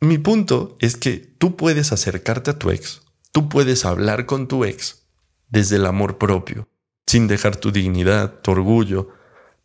mi 0.00 0.18
punto 0.18 0.76
es 0.80 0.96
que 0.96 1.16
tú 1.38 1.56
puedes 1.56 1.92
acercarte 1.92 2.50
a 2.50 2.58
tu 2.58 2.70
ex, 2.70 3.02
tú 3.32 3.48
puedes 3.48 3.84
hablar 3.84 4.26
con 4.26 4.48
tu 4.48 4.64
ex 4.64 5.06
desde 5.48 5.76
el 5.76 5.86
amor 5.86 6.18
propio, 6.18 6.68
sin 7.06 7.28
dejar 7.28 7.56
tu 7.56 7.70
dignidad, 7.72 8.40
tu 8.40 8.50
orgullo. 8.50 9.10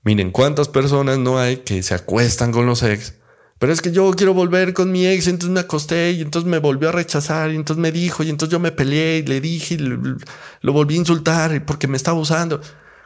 Miren 0.03 0.31
cuántas 0.31 0.67
personas 0.67 1.17
no 1.17 1.39
hay 1.39 1.57
que 1.57 1.81
se 1.81 1.93
acuestan 1.93 2.51
con 2.51 2.65
los 2.65 2.83
ex 2.83 3.15
pero 3.63 3.71
es 3.71 3.81
que 3.81 3.93
yo 3.93 4.11
quiero 4.11 4.33
volver 4.33 4.73
con 4.73 4.91
mi 4.91 5.07
ex, 5.07 5.29
entonces 5.29 5.53
me 5.53 5.61
acosté 5.61 6.11
y 6.11 6.21
entonces 6.21 6.51
me 6.51 6.59
volvió 6.59 6.89
a 6.89 6.91
rechazar 6.91 7.49
y 7.49 7.55
entonces 7.55 7.81
me 7.81 7.93
dijo 7.93 8.21
y 8.21 8.29
entonces 8.29 8.51
yo 8.51 8.59
me 8.59 8.73
peleé 8.73 9.19
y 9.19 9.23
le 9.23 9.39
dije 9.39 9.75
y 9.75 9.77
lo, 9.77 10.73
volví 10.73 10.95
a 10.95 10.97
insultar 10.97 11.65
porque 11.65 11.87
me 11.87 11.95
estaba 11.95 12.19
usando. 12.19 12.59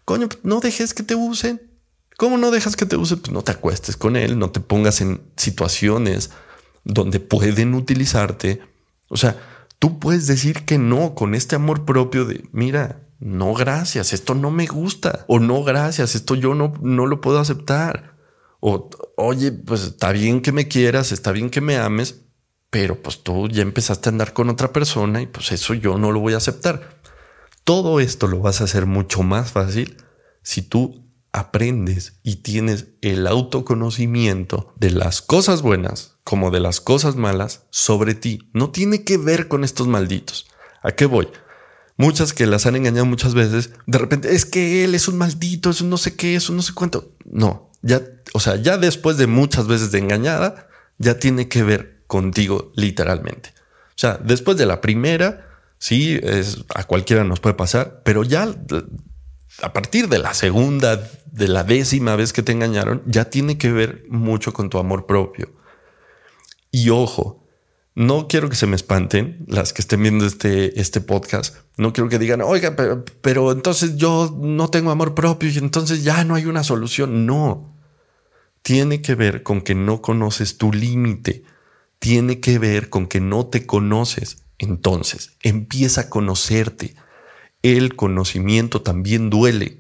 Coño, 0.03 0.27
pues, 0.27 0.39
no 0.41 0.59
dejes 0.59 0.95
que 0.95 1.03
te 1.03 1.13
usen. 1.13 1.61
¿Cómo 2.17 2.39
no 2.39 2.49
dejas 2.49 2.75
que 2.75 2.87
te 2.87 2.97
usen? 2.97 3.19
Pues 3.19 3.31
no 3.31 3.43
te 3.43 3.51
acuestes 3.51 3.97
con 3.97 4.15
él, 4.15 4.39
no 4.39 4.49
te 4.49 4.59
pongas 4.59 4.99
en 4.99 5.21
situaciones 5.35 6.31
donde 6.83 7.19
pueden 7.19 7.75
utilizarte. 7.75 8.59
O 9.09 9.17
sea, 9.17 9.39
tú 9.77 9.99
puedes 9.99 10.25
decir 10.25 10.65
que 10.65 10.79
no 10.79 11.13
con 11.13 11.35
este 11.35 11.55
amor 11.55 11.85
propio 11.85 12.25
de, 12.25 12.43
mira, 12.51 13.03
no 13.19 13.53
gracias, 13.53 14.11
esto 14.11 14.33
no 14.33 14.49
me 14.49 14.65
gusta. 14.65 15.23
O 15.27 15.37
no 15.37 15.63
gracias, 15.63 16.15
esto 16.15 16.33
yo 16.33 16.55
no, 16.55 16.73
no 16.81 17.05
lo 17.05 17.21
puedo 17.21 17.37
aceptar. 17.37 18.16
O, 18.59 18.89
oye, 19.17 19.51
pues 19.51 19.83
está 19.83 20.11
bien 20.11 20.41
que 20.41 20.51
me 20.51 20.67
quieras, 20.67 21.11
está 21.11 21.31
bien 21.31 21.49
que 21.49 21.61
me 21.61 21.77
ames, 21.77 22.21
pero 22.69 23.01
pues 23.01 23.23
tú 23.23 23.47
ya 23.47 23.61
empezaste 23.61 24.09
a 24.09 24.11
andar 24.11 24.33
con 24.33 24.49
otra 24.49 24.73
persona 24.73 25.21
y 25.21 25.27
pues 25.27 25.51
eso 25.51 25.73
yo 25.73 25.97
no 25.97 26.11
lo 26.11 26.19
voy 26.19 26.33
a 26.33 26.37
aceptar. 26.37 27.01
Todo 27.63 27.99
esto 27.99 28.27
lo 28.27 28.39
vas 28.39 28.61
a 28.61 28.65
hacer 28.65 28.85
mucho 28.85 29.23
más 29.23 29.51
fácil 29.51 29.97
si 30.41 30.61
tú 30.61 31.07
aprendes 31.31 32.19
y 32.23 32.37
tienes 32.37 32.87
el 33.01 33.27
autoconocimiento 33.27 34.73
de 34.77 34.91
las 34.91 35.21
cosas 35.21 35.61
buenas 35.61 36.17
como 36.23 36.51
de 36.51 36.59
las 36.59 36.81
cosas 36.81 37.15
malas 37.15 37.67
sobre 37.69 38.15
ti. 38.15 38.49
No 38.53 38.71
tiene 38.71 39.03
que 39.03 39.17
ver 39.17 39.47
con 39.47 39.63
estos 39.63 39.87
malditos. 39.87 40.47
¿A 40.83 40.93
qué 40.93 41.05
voy? 41.05 41.27
Muchas 41.97 42.33
que 42.33 42.45
las 42.45 42.65
han 42.65 42.75
engañado 42.75 43.05
muchas 43.05 43.33
veces, 43.33 43.71
de 43.87 43.97
repente 43.97 44.35
es 44.35 44.45
que 44.45 44.83
él 44.83 44.93
es 44.93 45.07
un 45.07 45.17
maldito, 45.17 45.71
eso 45.71 45.83
no 45.83 45.97
sé 45.97 46.15
qué, 46.15 46.35
eso 46.35 46.53
no 46.53 46.61
sé 46.61 46.73
cuánto. 46.73 47.15
No, 47.25 47.71
ya, 47.87 48.01
o 48.33 48.39
sea, 48.39 48.57
ya 48.57 48.77
después 48.77 49.17
de 49.17 49.27
muchas 49.27 49.67
veces 49.67 49.91
de 49.91 49.99
engañada, 49.99 50.67
ya 50.97 51.19
tiene 51.19 51.47
que 51.47 51.63
ver 51.63 52.03
contigo 52.07 52.71
literalmente. 52.75 53.53
O 53.89 53.99
sea, 53.99 54.19
después 54.23 54.57
de 54.57 54.65
la 54.65 54.81
primera, 54.81 55.47
sí, 55.79 56.19
es, 56.21 56.65
a 56.75 56.83
cualquiera 56.83 57.23
nos 57.23 57.39
puede 57.39 57.55
pasar, 57.55 58.01
pero 58.03 58.23
ya 58.23 58.53
a 59.61 59.73
partir 59.73 60.09
de 60.09 60.19
la 60.19 60.33
segunda, 60.33 61.01
de 61.31 61.47
la 61.47 61.63
décima 61.63 62.15
vez 62.15 62.33
que 62.33 62.43
te 62.43 62.51
engañaron, 62.51 63.01
ya 63.05 63.29
tiene 63.29 63.57
que 63.57 63.71
ver 63.71 64.05
mucho 64.09 64.53
con 64.53 64.69
tu 64.69 64.77
amor 64.77 65.05
propio. 65.05 65.51
Y 66.69 66.89
ojo, 66.89 67.47
no 67.95 68.27
quiero 68.27 68.49
que 68.49 68.55
se 68.55 68.67
me 68.67 68.75
espanten 68.75 69.45
las 69.47 69.73
que 69.73 69.81
estén 69.81 70.03
viendo 70.03 70.25
este, 70.25 70.79
este 70.79 71.01
podcast. 71.01 71.55
No 71.77 71.93
quiero 71.93 72.09
que 72.09 72.19
digan, 72.19 72.41
oiga, 72.41 72.75
pero, 72.75 73.03
pero 73.21 73.51
entonces 73.51 73.95
yo 73.95 74.37
no 74.39 74.69
tengo 74.69 74.91
amor 74.91 75.15
propio 75.15 75.49
y 75.49 75.57
entonces 75.57 76.03
ya 76.03 76.23
no 76.23 76.35
hay 76.35 76.45
una 76.45 76.63
solución. 76.63 77.25
No. 77.25 77.76
Tiene 78.67 79.01
que 79.01 79.15
ver 79.15 79.43
con 79.43 79.61
que 79.61 79.75
no 79.75 80.01
conoces 80.01 80.57
tu 80.57 80.73
límite. 80.73 81.45
Tiene 81.99 82.41
que 82.41 82.59
ver 82.59 82.89
con 82.89 83.07
que 83.07 83.21
no 83.21 83.47
te 83.47 83.65
conoces. 83.65 84.43
Entonces, 84.57 85.37
empieza 85.41 86.01
a 86.01 86.09
conocerte 86.09 86.93
el 87.63 87.95
conocimiento 87.95 88.81
también 88.81 89.29
duele. 89.29 89.79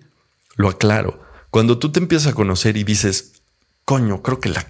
Lo 0.55 0.69
aclaro. 0.69 1.19
Cuando 1.49 1.79
tú 1.79 1.91
te 1.91 1.99
empiezas 1.99 2.31
a 2.31 2.35
conocer 2.35 2.77
y 2.77 2.85
dices, 2.85 3.33
coño, 3.83 4.23
creo 4.23 4.39
que 4.39 4.47
la, 4.47 4.65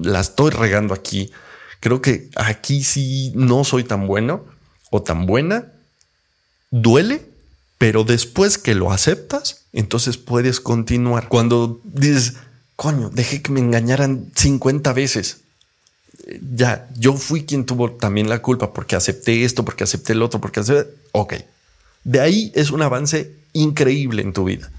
la 0.00 0.20
estoy 0.20 0.52
regando 0.52 0.94
aquí. 0.94 1.30
Creo 1.80 2.00
que 2.00 2.30
aquí 2.36 2.82
sí 2.82 3.30
no 3.34 3.62
soy 3.62 3.84
tan 3.84 4.06
bueno 4.06 4.46
o 4.90 5.02
tan 5.02 5.26
buena. 5.26 5.70
Duele, 6.70 7.30
pero 7.82 8.04
después 8.04 8.58
que 8.58 8.76
lo 8.76 8.92
aceptas, 8.92 9.64
entonces 9.72 10.16
puedes 10.16 10.60
continuar. 10.60 11.26
Cuando 11.26 11.80
dices, 11.82 12.34
coño, 12.76 13.10
dejé 13.10 13.42
que 13.42 13.50
me 13.50 13.58
engañaran 13.58 14.30
50 14.36 14.92
veces 14.92 15.38
ya, 16.54 16.88
yo 16.96 17.14
fui 17.14 17.44
quien 17.44 17.66
tuvo 17.66 17.90
también 17.90 18.28
la 18.28 18.40
culpa 18.40 18.72
porque 18.72 18.94
acepté 18.94 19.42
esto, 19.42 19.64
porque 19.64 19.82
acepté 19.82 20.12
el 20.12 20.22
otro, 20.22 20.40
porque 20.40 20.60
acepté... 20.60 20.94
Ok, 21.10 21.34
de 22.04 22.20
ahí 22.20 22.52
es 22.54 22.70
un 22.70 22.82
avance 22.82 23.34
increíble 23.52 24.22
en 24.22 24.32
tu 24.32 24.44
vida. 24.44 24.70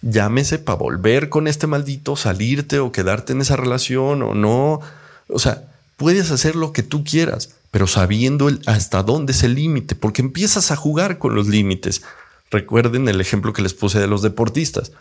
Llámese 0.00 0.58
para 0.58 0.78
volver 0.78 1.28
con 1.28 1.48
este 1.48 1.66
maldito, 1.66 2.16
salirte 2.16 2.78
o 2.78 2.90
quedarte 2.90 3.34
en 3.34 3.42
esa 3.42 3.56
relación 3.56 4.22
o 4.22 4.34
no. 4.34 4.80
O 5.28 5.38
sea, 5.38 5.64
puedes 5.98 6.30
hacer 6.30 6.56
lo 6.56 6.72
que 6.72 6.82
tú 6.82 7.04
quieras, 7.04 7.50
pero 7.70 7.86
sabiendo 7.86 8.50
hasta 8.64 9.02
dónde 9.02 9.32
es 9.32 9.42
el 9.42 9.56
límite, 9.56 9.94
porque 9.94 10.22
empiezas 10.22 10.70
a 10.70 10.76
jugar 10.76 11.18
con 11.18 11.34
los 11.34 11.48
límites. 11.48 12.00
Recuerden 12.50 13.08
el 13.08 13.20
ejemplo 13.20 13.52
que 13.52 13.62
les 13.62 13.74
puse 13.74 13.98
de 13.98 14.06
los 14.06 14.22
deportistas 14.22 14.92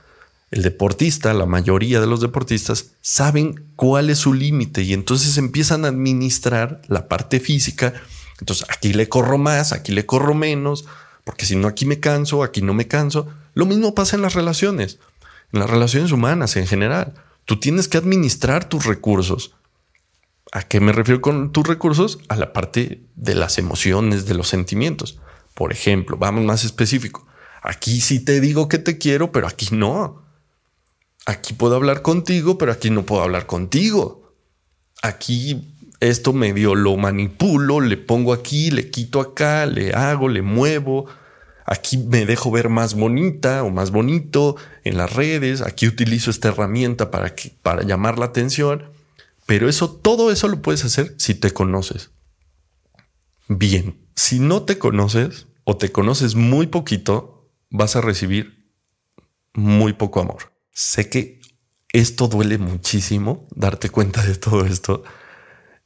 el 0.52 0.62
deportista, 0.62 1.34
la 1.34 1.46
mayoría 1.46 2.00
de 2.00 2.08
los 2.08 2.22
deportistas, 2.22 2.92
saben 3.02 3.72
cuál 3.76 4.10
es 4.10 4.20
su 4.20 4.34
límite 4.34 4.84
y 4.84 4.94
entonces 4.94 5.38
empiezan 5.38 5.86
a 5.86 5.90
administrar 5.90 6.82
la 6.88 7.08
parte 7.08 7.40
física. 7.40 7.94
Entonces 8.40 8.66
aquí 8.70 8.94
le 8.94 9.10
corro 9.10 9.38
más, 9.38 9.74
aquí 9.74 9.92
le 9.92 10.06
corro 10.06 10.34
menos, 10.34 10.86
porque 11.24 11.46
si 11.46 11.56
no 11.56 11.68
aquí 11.68 11.86
me 11.86 12.00
canso, 12.00 12.44
aquí 12.44 12.62
no 12.62 12.74
me 12.74 12.88
canso. 12.88 13.28
Lo 13.54 13.66
mismo 13.66 13.96
pasa 13.96 14.16
en 14.16 14.22
las 14.22 14.34
relaciones, 14.34 15.00
en 15.52 15.60
las 15.60 15.70
relaciones 15.70 16.12
humanas 16.12 16.56
en 16.56 16.68
general. 16.68 17.14
Tú 17.46 17.60
tienes 17.60 17.88
que 17.88 17.98
administrar 17.98 18.70
tus 18.70 18.86
recursos. 18.86 19.56
¿A 20.52 20.64
qué 20.64 20.80
me 20.80 20.92
refiero 20.92 21.22
con 21.22 21.52
tus 21.52 21.68
recursos? 21.68 22.20
A 22.30 22.36
la 22.36 22.54
parte 22.54 23.02
de 23.16 23.36
las 23.36 23.58
emociones, 23.58 24.26
de 24.26 24.36
los 24.36 24.48
sentimientos. 24.48 25.20
Por 25.54 25.72
ejemplo, 25.72 26.18
vamos 26.18 26.46
más 26.46 26.64
específico. 26.64 27.26
Aquí 27.66 28.00
sí 28.02 28.20
te 28.20 28.40
digo 28.40 28.68
que 28.70 28.78
te 28.78 28.98
quiero, 28.98 29.32
pero 29.32 29.48
aquí 29.48 29.70
no 29.72 30.26
aquí 31.26 31.54
puedo 31.54 31.76
hablar 31.76 32.02
contigo, 32.02 32.58
pero 32.58 32.72
aquí 32.72 32.90
no 32.90 33.06
puedo 33.06 33.24
hablar 33.24 33.46
contigo. 33.46 34.34
Aquí 35.02 35.76
esto 36.00 36.34
medio 36.34 36.76
lo 36.76 36.96
manipulo, 36.98 37.82
le 37.82 37.98
pongo 37.98 38.34
aquí, 38.34 38.72
le 38.72 38.90
quito 38.90 39.20
acá, 39.20 39.66
le 39.66 39.94
hago, 39.94 40.30
le 40.30 40.42
muevo. 40.42 41.06
Aquí 41.66 41.98
me 41.98 42.26
dejo 42.26 42.52
ver 42.52 42.70
más 42.70 42.94
bonita 42.94 43.64
o 43.64 43.72
más 43.72 43.92
bonito 43.92 44.56
en 44.84 44.98
las 44.98 45.14
redes. 45.14 45.62
Aquí 45.62 45.88
utilizo 45.88 46.30
esta 46.30 46.50
herramienta 46.50 47.10
para, 47.10 47.34
que, 47.34 47.52
para 47.62 47.84
llamar 47.84 48.20
la 48.20 48.26
atención. 48.26 48.84
Pero 49.48 49.68
eso, 49.68 49.90
todo 49.90 50.32
eso 50.32 50.48
lo 50.48 50.62
puedes 50.62 50.86
hacer 50.86 51.16
si 51.18 51.34
te 51.34 51.52
conoces. 51.52 52.12
Bien, 53.48 53.98
si 54.16 54.40
no 54.40 54.64
te 54.64 54.78
conoces 54.78 55.48
o 55.64 55.78
te 55.78 55.92
conoces 55.92 56.36
muy 56.36 56.68
poquito, 56.68 57.35
vas 57.70 57.96
a 57.96 58.02
recibir 58.02 58.72
muy 59.54 59.94
poco 59.94 60.20
amor. 60.20 60.54
Sé 60.72 61.10
que 61.10 61.40
esto 61.94 62.28
duele 62.28 62.58
muchísimo, 62.58 63.48
darte 63.56 63.90
cuenta 63.90 64.22
de 64.24 64.36
todo 64.36 64.66
esto. 64.66 65.04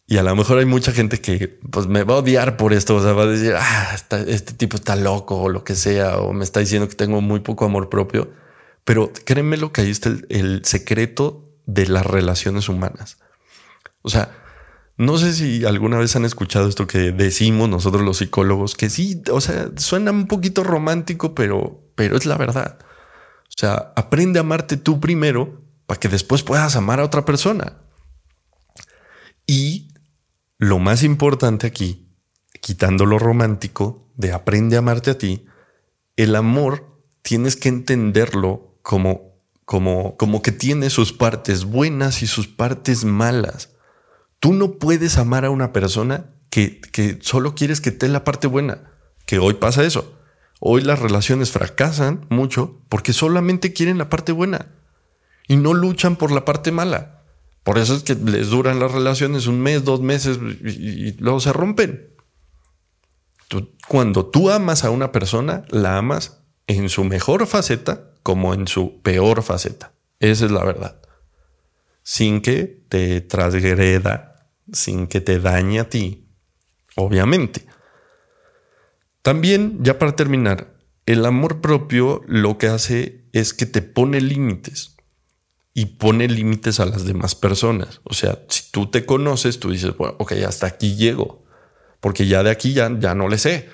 Y 0.07 0.17
a 0.17 0.24
lo 0.24 0.36
mejor 0.36 0.57
hay 0.57 0.65
mucha 0.65 0.91
gente 0.91 1.21
que 1.21 1.48
pues, 1.48 1.86
me 1.86 2.03
va 2.03 2.15
a 2.15 2.17
odiar 2.17 2.57
por 2.57 2.74
esto. 2.74 2.95
O 2.95 3.03
sea, 3.03 3.13
va 3.13 3.24
a 3.24 3.27
decir, 3.27 3.53
ah, 3.55 3.95
este 4.27 4.53
tipo 4.53 4.75
está 4.75 4.95
loco 4.95 5.39
o 5.39 5.50
lo 5.50 5.63
que 5.63 5.75
sea, 5.75 6.17
o 6.17 6.33
me 6.33 6.43
está 6.43 6.59
diciendo 6.59 6.89
que 6.89 6.95
tengo 6.95 7.21
muy 7.21 7.41
poco 7.41 7.65
amor 7.65 7.89
propio. 7.89 8.31
Pero 8.83 9.12
créeme 9.25 9.57
lo 9.57 9.71
que 9.71 9.81
ahí 9.81 9.91
está 9.91 10.09
el, 10.09 10.25
el 10.29 10.65
secreto 10.65 11.53
de 11.67 11.86
las 11.86 12.05
relaciones 12.05 12.69
humanas. 12.69 13.19
O 14.01 14.09
sea, 14.09 14.31
no 14.99 15.17
sé 15.17 15.33
si 15.33 15.63
alguna 15.63 15.97
vez 15.97 16.17
han 16.17 16.25
escuchado 16.25 16.67
esto 16.67 16.85
que 16.85 17.13
decimos 17.13 17.69
nosotros 17.69 18.03
los 18.03 18.17
psicólogos, 18.17 18.75
que 18.75 18.89
sí, 18.89 19.21
o 19.31 19.39
sea, 19.39 19.71
suena 19.77 20.11
un 20.11 20.27
poquito 20.27 20.61
romántico, 20.61 21.33
pero, 21.33 21.89
pero 21.95 22.17
es 22.17 22.25
la 22.25 22.35
verdad. 22.35 22.79
O 22.81 23.57
sea, 23.57 23.93
aprende 23.95 24.39
a 24.39 24.41
amarte 24.41 24.75
tú 24.75 24.99
primero 24.99 25.61
para 25.85 26.01
que 26.01 26.09
después 26.09 26.43
puedas 26.43 26.75
amar 26.75 26.99
a 26.99 27.05
otra 27.05 27.23
persona. 27.23 27.77
Y 29.47 29.93
lo 30.57 30.79
más 30.79 31.03
importante 31.03 31.65
aquí, 31.65 32.11
quitando 32.59 33.05
lo 33.05 33.19
romántico 33.19 34.11
de 34.17 34.33
aprende 34.33 34.75
a 34.75 34.79
amarte 34.79 35.11
a 35.11 35.17
ti, 35.17 35.45
el 36.17 36.35
amor 36.35 37.01
tienes 37.21 37.55
que 37.55 37.69
entenderlo 37.69 38.77
como, 38.81 39.39
como, 39.63 40.17
como 40.17 40.41
que 40.41 40.51
tiene 40.51 40.89
sus 40.89 41.13
partes 41.13 41.63
buenas 41.63 42.21
y 42.21 42.27
sus 42.27 42.49
partes 42.49 43.05
malas. 43.05 43.68
Tú 44.39 44.53
no 44.53 44.74
puedes 44.74 45.17
amar 45.17 45.46
a 45.46 45.50
una 45.50 45.74
persona 45.74 46.27
que, 46.50 46.79
que 46.79 47.19
solo 47.22 47.55
quieres 47.55 47.81
que 47.81 47.91
te 47.91 48.08
la 48.08 48.24
parte 48.24 48.48
buena, 48.48 48.91
que 49.25 49.39
hoy 49.39 49.55
pasa 49.55 49.84
eso. 49.84 50.19
Hoy 50.60 50.81
las 50.81 51.00
relaciones 51.00 51.51
fracasan 51.51 52.25
mucho 52.29 52.81
porque 52.89 53.13
solamente 53.13 53.74
quieren 53.74 53.98
la 53.98 54.10
parte 54.10 54.31
buena 54.31 54.67
y 55.48 55.55
no 55.55 55.74
luchan 55.74 56.15
por 56.15 56.31
la 56.31 56.46
parte 56.46 56.72
mala. 56.72 57.24
Por 57.63 57.77
eso 57.77 57.96
es 57.96 58.03
que 58.03 58.15
les 58.15 58.50
duran 58.50 58.79
las 58.79 58.91
relaciones 58.91 59.48
un 59.48 59.60
mes, 59.62 59.84
dos 59.84 60.01
meses 60.01 60.38
y, 60.63 61.13
luego 61.19 61.39
se 61.39 61.53
rompen. 61.53 62.10
cuando 63.88 64.25
tú 64.25 64.50
amas 64.50 64.84
a 64.84 64.91
una 64.91 65.12
persona, 65.12 65.65
la 65.69 65.98
amas 65.98 66.41
en 66.67 66.89
su 66.89 67.03
mejor 67.03 67.48
faceta 67.48 68.12
como 68.22 68.53
en 68.53 68.67
su 68.67 69.01
peor 69.01 69.41
faceta. 69.43 69.93
Esa 70.19 70.46
es 70.46 70.51
la 70.51 70.63
verdad. 70.63 71.01
Sin 72.03 72.41
que 72.41 72.84
te 72.89 73.22
transgreda, 73.22 74.28
sin 74.73 75.07
que 75.07 75.21
te 75.21 75.39
dañe 75.39 75.79
a 75.79 75.89
ti, 75.89 76.27
obviamente. 76.95 77.65
También, 79.21 79.79
ya 79.81 79.99
para 79.99 80.15
terminar, 80.15 80.73
el 81.05 81.25
amor 81.25 81.61
propio 81.61 82.21
lo 82.27 82.57
que 82.57 82.67
hace 82.67 83.25
es 83.33 83.53
que 83.53 83.65
te 83.65 83.81
pone 83.81 84.21
límites. 84.21 84.95
y 85.73 85.85
pone 85.85 86.27
límites 86.27 86.79
a 86.79 86.85
las 86.85 87.05
demás 87.05 87.35
personas. 87.35 88.01
O 88.03 88.13
sea, 88.13 88.39
si 88.49 88.69
tú 88.71 88.88
te 88.88 89.05
conoces, 89.05 89.59
tú 89.59 89.71
dices, 89.71 89.95
bueno, 89.95 90.15
ok, 90.19 90.33
hasta 90.45 90.67
aquí 90.67 90.95
llego, 90.95 91.45
porque 92.01 92.27
ya 92.27 92.43
de 92.43 92.49
aquí 92.49 92.73
ya, 92.73 92.91
ya 92.99 93.15
no 93.15 93.29
le 93.29 93.38
sé. 93.38 93.69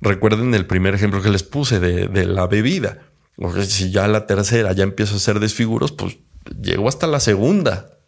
Recuerden 0.00 0.54
el 0.54 0.66
primer 0.66 0.94
ejemplo 0.94 1.22
que 1.22 1.30
les 1.30 1.42
puse 1.42 1.80
de, 1.80 2.08
de 2.08 2.26
la 2.26 2.46
bebida. 2.46 3.10
Sea, 3.36 3.64
si 3.64 3.90
ya 3.90 4.06
la 4.06 4.26
tercera 4.26 4.72
ya 4.72 4.84
empiezo 4.84 5.14
a 5.14 5.16
hacer 5.16 5.40
desfiguros, 5.40 5.90
pues 5.92 6.18
llego 6.60 6.88
hasta 6.88 7.06
la 7.08 7.18
segunda, 7.20 7.98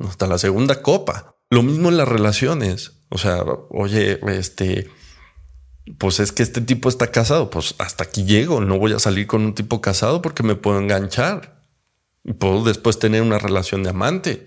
hasta 0.00 0.26
la 0.26 0.38
segunda 0.38 0.82
copa. 0.82 1.36
Lo 1.50 1.62
mismo 1.62 1.88
en 1.88 1.96
las 1.96 2.08
relaciones. 2.08 2.92
O 3.08 3.18
sea, 3.18 3.42
oye, 3.70 4.20
este, 4.28 4.90
pues 5.98 6.20
es 6.20 6.32
que 6.32 6.42
este 6.42 6.60
tipo 6.60 6.88
está 6.88 7.10
casado, 7.10 7.50
pues 7.50 7.74
hasta 7.78 8.04
aquí 8.04 8.24
llego, 8.24 8.60
no 8.60 8.78
voy 8.78 8.92
a 8.92 8.98
salir 8.98 9.26
con 9.26 9.42
un 9.42 9.54
tipo 9.54 9.80
casado 9.80 10.20
porque 10.20 10.42
me 10.42 10.56
puedo 10.56 10.78
enganchar 10.78 11.62
y 12.24 12.34
puedo 12.34 12.64
después 12.64 12.98
tener 12.98 13.22
una 13.22 13.38
relación 13.38 13.82
de 13.82 13.90
amante. 13.90 14.46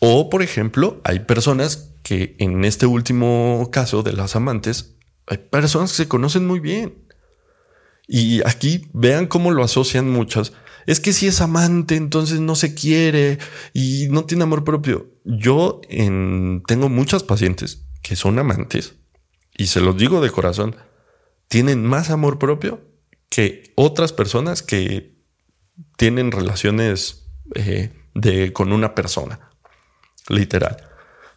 O, 0.00 0.28
por 0.28 0.42
ejemplo, 0.42 1.00
hay 1.04 1.20
personas 1.20 1.92
que 2.02 2.36
en 2.38 2.64
este 2.64 2.86
último 2.86 3.70
caso 3.72 4.02
de 4.02 4.12
las 4.12 4.36
amantes, 4.36 4.96
hay 5.26 5.38
personas 5.38 5.92
que 5.92 5.98
se 5.98 6.08
conocen 6.08 6.46
muy 6.46 6.60
bien. 6.60 7.04
Y 8.06 8.46
aquí 8.46 8.90
vean 8.92 9.26
cómo 9.26 9.50
lo 9.50 9.64
asocian 9.64 10.10
muchas. 10.10 10.52
Es 10.86 11.00
que 11.00 11.12
si 11.12 11.26
es 11.26 11.40
amante, 11.40 11.96
entonces 11.96 12.40
no 12.40 12.54
se 12.54 12.74
quiere 12.74 13.38
y 13.72 14.08
no 14.10 14.24
tiene 14.24 14.44
amor 14.44 14.64
propio. 14.64 15.12
Yo 15.24 15.80
tengo 15.88 16.88
muchas 16.88 17.22
pacientes 17.22 17.86
que 18.02 18.16
son 18.16 18.38
amantes 18.38 18.94
y 19.56 19.66
se 19.66 19.80
los 19.80 19.96
digo 19.96 20.20
de 20.20 20.30
corazón, 20.30 20.76
tienen 21.48 21.84
más 21.84 22.10
amor 22.10 22.38
propio 22.38 22.80
que 23.28 23.72
otras 23.76 24.12
personas 24.12 24.62
que 24.62 25.14
tienen 25.96 26.32
relaciones 26.32 27.28
eh, 27.54 27.90
de, 28.14 28.52
con 28.52 28.72
una 28.72 28.94
persona. 28.94 29.50
Literal. 30.28 30.76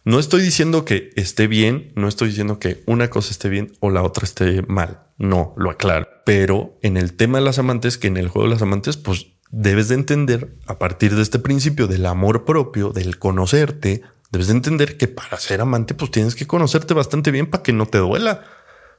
No 0.04 0.18
estoy 0.18 0.40
diciendo 0.42 0.84
que 0.84 1.10
esté 1.16 1.46
bien, 1.46 1.92
no 1.94 2.08
estoy 2.08 2.28
diciendo 2.28 2.58
que 2.58 2.82
una 2.86 3.10
cosa 3.10 3.30
esté 3.30 3.48
bien 3.48 3.72
o 3.80 3.90
la 3.90 4.02
otra 4.02 4.24
esté 4.24 4.62
mal. 4.62 5.08
No, 5.18 5.54
lo 5.56 5.70
aclaro. 5.70 6.08
Pero 6.24 6.78
en 6.82 6.96
el 6.96 7.14
tema 7.14 7.38
de 7.38 7.44
las 7.44 7.58
amantes, 7.58 7.98
que 7.98 8.06
en 8.06 8.16
el 8.16 8.28
juego 8.28 8.48
de 8.48 8.54
las 8.54 8.62
amantes, 8.62 8.96
pues 8.96 9.26
debes 9.50 9.88
de 9.88 9.94
entender 9.94 10.54
a 10.66 10.78
partir 10.78 11.14
de 11.14 11.22
este 11.22 11.38
principio 11.38 11.86
del 11.86 12.06
amor 12.06 12.44
propio, 12.44 12.90
del 12.90 13.18
conocerte, 13.18 14.02
Debes 14.30 14.48
de 14.48 14.54
entender 14.54 14.96
que 14.98 15.08
para 15.08 15.38
ser 15.38 15.60
amante, 15.60 15.94
pues 15.94 16.10
tienes 16.10 16.34
que 16.34 16.46
conocerte 16.46 16.92
bastante 16.92 17.30
bien 17.30 17.48
para 17.48 17.62
que 17.62 17.72
no 17.72 17.86
te 17.86 17.98
duela. 17.98 18.44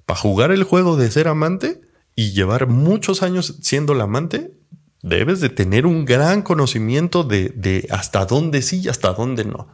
Para 0.05 0.19
jugar 0.19 0.51
el 0.51 0.63
juego 0.63 0.97
de 0.97 1.11
ser 1.11 1.27
amante 1.27 1.81
y 2.15 2.31
llevar 2.31 2.67
muchos 2.67 3.21
años 3.21 3.57
siendo 3.61 3.93
la 3.93 4.05
amante, 4.05 4.51
debes 5.03 5.39
de 5.39 5.49
tener 5.49 5.85
un 5.85 6.05
gran 6.05 6.41
conocimiento 6.41 7.23
de, 7.23 7.87
hasta 7.91 8.25
dónde 8.25 8.63
sí 8.63 8.81
y 8.81 8.89
hasta 8.89 9.13
dónde 9.13 9.45
no. 9.45 9.67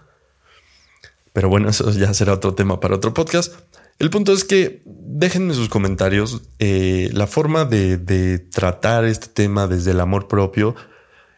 Pero 1.32 1.48
bueno, 1.48 1.70
eso 1.70 1.90
ya 1.92 2.14
será 2.14 2.34
otro 2.34 2.54
tema 2.54 2.82
para 2.82 2.96
otro 2.96 3.14
podcast. 3.14 3.54
El 4.00 4.10
punto 4.10 4.34
es 4.34 4.44
que 4.44 4.82
déjenme 4.86 5.54
sus 5.54 5.70
comentarios 5.70 6.44
eh, 6.60 7.10
la 7.14 7.28
forma 7.28 7.66
de, 7.66 8.40
tratar 8.52 9.06
este 9.06 9.28
tema 9.28 9.68
desde 9.68 9.92
el 9.92 10.00
amor 10.00 10.28
propio, 10.28 10.76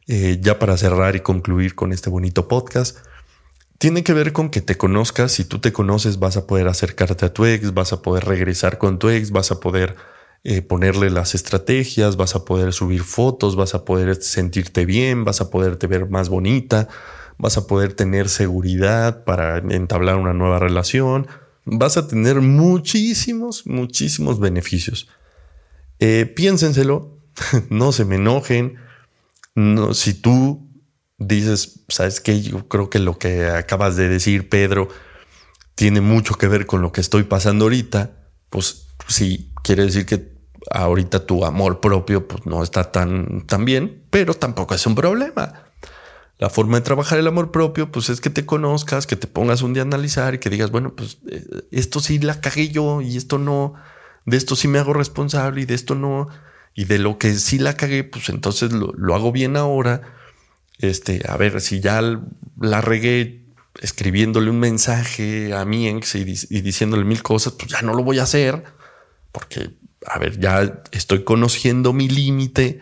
eh, 0.08 0.40
ya 0.42 0.58
para 0.58 0.78
cerrar 0.78 1.16
y 1.16 1.20
concluir 1.20 1.76
con 1.76 1.94
este 1.94 2.10
bonito 2.10 2.48
podcast 2.48 2.98
tiene 3.78 4.04
que 4.04 4.14
ver 4.14 4.34
con 4.34 4.50
que 4.50 4.62
te 4.62 4.78
conozcas. 4.78 5.32
Si 5.32 5.46
tú 5.46 5.60
te 5.60 5.72
conoces, 5.72 6.20
vas 6.20 6.38
a 6.38 6.48
poder 6.48 6.68
acercarte 6.68 7.26
a 7.26 7.34
tu 7.34 7.46
ex, 7.46 7.74
vas 7.74 7.94
a 7.94 8.02
poder 8.02 8.26
regresar 8.26 8.78
con 8.78 9.00
tu 9.00 9.10
ex, 9.10 9.32
vas 9.32 9.52
a 9.52 9.60
poder 9.60 9.96
eh, 10.44 10.62
ponerle 10.62 11.10
las 11.10 11.36
estrategias, 11.36 12.16
vas 12.18 12.36
a 12.36 12.46
poder 12.46 12.74
subir 12.74 13.04
fotos, 13.04 13.56
vas 13.56 13.76
a 13.76 13.86
poder 13.86 14.16
sentirte 14.16 14.86
bien, 14.86 15.26
vas 15.26 15.42
a 15.42 15.50
poderte 15.50 15.88
ver 15.88 16.10
más 16.10 16.30
bonita, 16.30 16.88
vas 17.38 17.58
a 17.58 17.68
poder 17.68 17.94
tener 17.94 18.30
seguridad 18.30 19.24
para 19.26 19.58
entablar 19.58 20.16
una 20.16 20.34
nueva 20.34 20.60
relación, 20.60 21.28
vas 21.68 21.98
a 21.98 22.08
tener 22.08 22.42
muchísimos, 22.42 23.66
muchísimos 23.68 24.40
beneficios. 24.40 25.08
Eh, 26.00 26.26
piénsenselo, 26.26 27.20
no 27.70 27.92
se 27.92 28.06
me 28.06 28.16
enojen. 28.16 28.76
No, 29.56 29.94
si 29.94 30.14
tú 30.14 30.70
dices, 31.18 31.84
sabes 31.90 32.22
que 32.22 32.42
yo 32.42 32.68
creo 32.68 32.90
que 32.90 33.00
lo 33.00 33.18
que 33.18 33.48
acabas 33.48 33.96
de 33.96 34.08
decir, 34.08 34.50
Pedro, 34.50 34.88
tiene 35.76 36.02
mucho 36.02 36.36
que 36.36 36.48
ver 36.48 36.66
con 36.66 36.82
lo 36.82 36.92
que 36.92 37.02
estoy 37.02 37.24
pasando 37.24 37.66
ahorita, 37.66 38.30
pues 38.50 38.88
sí, 39.08 39.52
quiere 39.64 39.84
decir 39.84 40.06
que 40.06 40.38
ahorita 40.72 41.26
tu 41.26 41.46
amor 41.46 41.80
propio 41.80 42.28
pues, 42.28 42.46
no 42.46 42.64
está 42.64 42.92
tan, 42.92 43.46
tan 43.46 43.66
bien, 43.66 44.04
pero 44.10 44.34
tampoco 44.34 44.74
es 44.76 44.86
un 44.86 44.96
problema. 44.96 45.67
La 46.40 46.50
forma 46.50 46.78
de 46.78 46.84
trabajar 46.84 47.18
el 47.18 47.28
amor 47.28 47.52
propio, 47.52 47.92
pues 47.92 48.10
es 48.10 48.22
que 48.22 48.30
te 48.30 48.46
conozcas, 48.46 49.08
que 49.08 49.16
te 49.16 49.28
pongas 49.28 49.62
un 49.62 49.74
día 49.74 49.84
a 49.84 49.86
analizar 49.86 50.36
y 50.36 50.40
que 50.40 50.50
digas, 50.50 50.70
bueno, 50.70 50.96
pues 50.96 51.18
eh, 51.30 51.44
esto 51.72 52.00
sí 52.00 52.20
la 52.20 52.42
cagué 52.42 52.70
yo 52.70 53.02
y 53.02 53.18
esto 53.18 53.40
no, 53.40 53.74
de 54.26 54.38
esto 54.38 54.56
sí 54.56 54.68
me 54.68 54.78
hago 54.78 54.94
responsable 54.94 55.62
y 55.62 55.66
de 55.66 55.74
esto 55.74 55.96
no, 55.96 56.30
y 56.76 56.86
de 56.86 57.00
lo 57.00 57.18
que 57.18 57.34
sí 57.34 57.58
la 57.58 57.76
cagué, 57.76 58.04
pues 58.04 58.30
entonces 58.30 58.72
lo, 58.72 58.94
lo 58.94 59.16
hago 59.16 59.32
bien 59.32 59.58
ahora 59.58 60.14
este, 60.80 61.22
a 61.28 61.38
ver, 61.38 61.60
si 61.62 61.80
ya 61.80 62.02
la 62.60 62.82
regué 62.82 63.44
escribiéndole 63.82 64.50
un 64.50 64.60
mensaje 64.60 65.54
a 65.54 65.66
mi 65.66 65.88
ex 65.88 66.16
y, 66.16 66.24
diciéndole 66.24 67.04
mil 67.04 67.24
cosas, 67.24 67.54
pues 67.54 67.72
ya 67.72 67.82
no 67.82 67.94
lo 67.94 68.04
voy 68.04 68.20
a 68.20 68.24
hacer 68.24 68.64
porque, 69.32 69.72
a 70.06 70.20
ver, 70.20 70.40
ya 70.40 70.84
estoy 70.92 71.24
conociendo 71.24 71.94
mi 71.94 72.08
límite. 72.08 72.80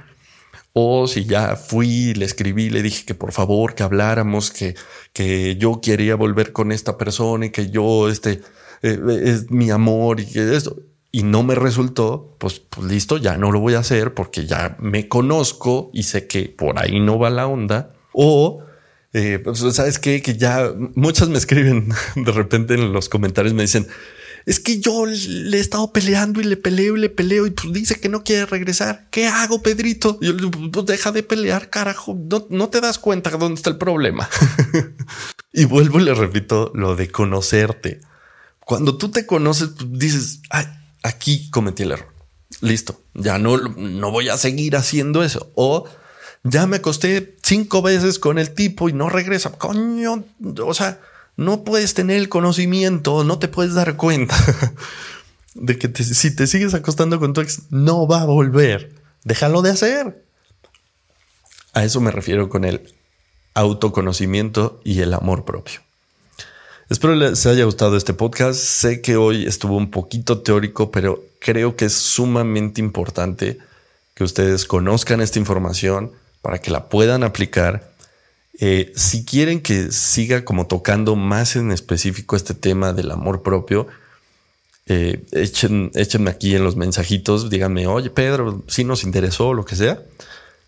O 0.78 1.08
si 1.08 1.24
ya 1.24 1.56
fui, 1.56 2.14
le 2.16 2.26
escribí, 2.26 2.70
le 2.70 2.82
dije 2.82 3.06
que 3.06 3.16
por 3.16 3.32
favor 3.32 3.76
que 3.76 3.84
habláramos, 3.84 4.52
que, 4.52 4.76
que 5.14 5.56
yo 5.56 5.80
quería 5.82 6.16
volver 6.16 6.52
con 6.52 6.74
esta 6.74 6.98
persona 6.98 7.46
y 7.46 7.50
que 7.52 7.70
yo, 7.70 8.10
este, 8.10 8.42
eh, 8.82 9.00
es 9.24 9.50
mi 9.52 9.70
amor 9.70 10.20
y 10.20 10.26
que 10.26 10.54
esto 10.54 10.76
y 11.16 11.24
no 11.24 11.44
me 11.44 11.56
resultó, 11.56 12.36
pues, 12.40 12.60
pues, 12.60 12.88
listo, 12.88 13.16
ya 13.16 13.38
no 13.38 13.50
lo 13.50 13.62
voy 13.62 13.76
a 13.76 13.80
hacer 13.80 14.14
porque 14.14 14.46
ya 14.46 14.76
me 14.82 15.08
conozco 15.08 15.90
y 15.94 16.04
sé 16.04 16.28
que 16.28 16.50
por 16.50 16.78
ahí 16.78 17.00
no 17.00 17.18
va 17.18 17.30
la 17.30 17.48
onda. 17.48 17.94
O, 18.12 18.62
eh, 19.14 19.40
pues, 19.42 19.60
sabes 19.60 19.98
qué? 19.98 20.22
que 20.22 20.36
ya 20.36 20.74
muchas 20.96 21.30
me 21.30 21.38
escriben 21.38 21.88
de 22.18 22.32
repente 22.34 22.74
en 22.74 22.92
los 22.92 23.08
comentarios, 23.08 23.54
me 23.54 23.62
dicen, 23.62 23.88
es 24.46 24.60
que 24.60 24.80
yo 24.80 25.06
le 25.08 25.58
he 25.58 25.60
estado 25.60 25.92
peleando 25.92 26.40
y 26.40 26.44
le 26.44 26.56
peleo 26.56 26.96
y 26.96 27.00
le 27.00 27.10
peleo 27.10 27.48
y 27.48 27.52
pues 27.52 27.74
dice 27.74 28.00
que 28.00 28.10
no 28.10 28.24
quiere 28.24 28.46
regresar. 28.46 29.08
¿Qué 29.10 29.28
hago, 29.28 29.64
Pedrito? 29.64 30.20
yo 30.22 30.34
le 30.34 30.50
digo, 30.50 30.72
pues 30.72 30.86
deja 30.86 31.12
de 31.12 31.24
pelear, 31.24 31.72
carajo. 31.72 32.16
No, 32.30 32.46
no 32.50 32.70
te 32.70 32.80
das 32.80 33.00
cuenta 33.00 33.32
dónde 33.32 33.56
está 33.56 33.72
el 33.72 33.78
problema. 33.78 34.30
y 35.54 35.66
vuelvo 35.66 36.00
y 36.00 36.04
le 36.04 36.14
repito 36.14 36.72
lo 36.76 36.96
de 36.96 37.10
conocerte. 37.10 38.02
Cuando 38.60 38.98
tú 38.98 39.10
te 39.10 39.26
conoces, 39.26 39.70
pues, 39.70 39.88
dices, 39.94 40.42
ay, 40.52 40.66
aquí 41.02 41.50
cometí 41.50 41.84
el 41.84 41.94
error. 41.94 42.14
Listo, 42.62 43.02
ya 43.16 43.40
no, 43.40 43.58
no 43.58 44.12
voy 44.12 44.30
a 44.30 44.38
seguir 44.38 44.76
haciendo 44.76 45.24
eso. 45.24 45.52
O 45.56 45.86
ya 46.44 46.68
me 46.68 46.78
acosté 46.78 47.36
cinco 47.42 47.82
veces 47.82 48.20
con 48.20 48.38
el 48.38 48.54
tipo 48.54 48.90
y 48.90 48.94
no 48.94 49.10
regresa. 49.10 49.52
Coño, 49.54 50.24
o 50.64 50.74
sea, 50.76 51.00
no 51.38 51.64
puedes 51.64 51.94
tener 51.94 52.18
el 52.18 52.30
conocimiento, 52.30 53.24
no 53.24 53.40
te 53.40 53.48
puedes 53.48 53.74
dar 53.74 53.96
cuenta 53.96 54.36
de 55.56 55.78
que 55.78 56.04
si 56.04 56.36
te 56.36 56.48
sigues 56.48 56.74
acostando 56.74 57.20
con 57.20 57.34
tu 57.34 57.42
ex, 57.42 57.64
no 57.70 58.08
va 58.08 58.22
a 58.22 58.26
volver. 58.26 58.94
Déjalo 59.24 59.62
de 59.62 59.72
hacer. 59.72 60.24
A 61.74 61.84
eso 61.84 62.00
me 62.00 62.12
refiero 62.12 62.48
con 62.50 62.64
el 62.64 62.94
autoconocimiento 63.54 64.80
y 64.84 65.02
el 65.02 65.14
amor 65.14 65.46
propio. 65.46 65.82
Espero 66.90 67.16
les 67.16 67.46
haya 67.48 67.66
gustado 67.66 67.98
este 67.98 68.14
podcast. 68.14 68.60
Sé 68.60 69.02
que 69.02 69.18
hoy 69.18 69.48
estuvo 69.48 69.76
un 69.76 69.90
poquito 69.90 70.42
teórico, 70.42 70.92
pero 70.92 71.24
creo 71.40 71.76
que 71.76 71.86
es 71.86 71.94
sumamente 71.94 72.80
importante 72.80 73.58
que 74.14 74.24
ustedes 74.24 74.66
conozcan 74.66 75.20
esta 75.20 75.40
información 75.40 76.12
para 76.44 76.60
que 76.60 76.70
la 76.70 76.88
puedan 76.88 77.24
aplicar. 77.24 77.95
Eh, 78.60 78.94
si 78.96 79.26
quieren 79.26 79.62
que 79.62 79.92
siga 79.92 80.46
como 80.46 80.68
tocando 80.68 81.16
más 81.16 81.56
en 81.56 81.72
específico 81.72 82.36
este 82.36 82.54
tema 82.54 82.94
del 82.94 83.12
amor 83.12 83.42
propio, 83.42 83.88
eh, 84.88 85.26
échenme 85.32 86.30
aquí 86.30 86.56
en 86.56 86.64
los 86.64 86.76
mensajitos, 86.76 87.50
díganme, 87.50 87.88
oye 87.88 88.10
Pedro, 88.10 88.64
si 88.68 88.84
nos 88.84 89.04
interesó, 89.04 89.54
lo 89.54 89.66
que 89.66 89.76
sea. 89.76 90.02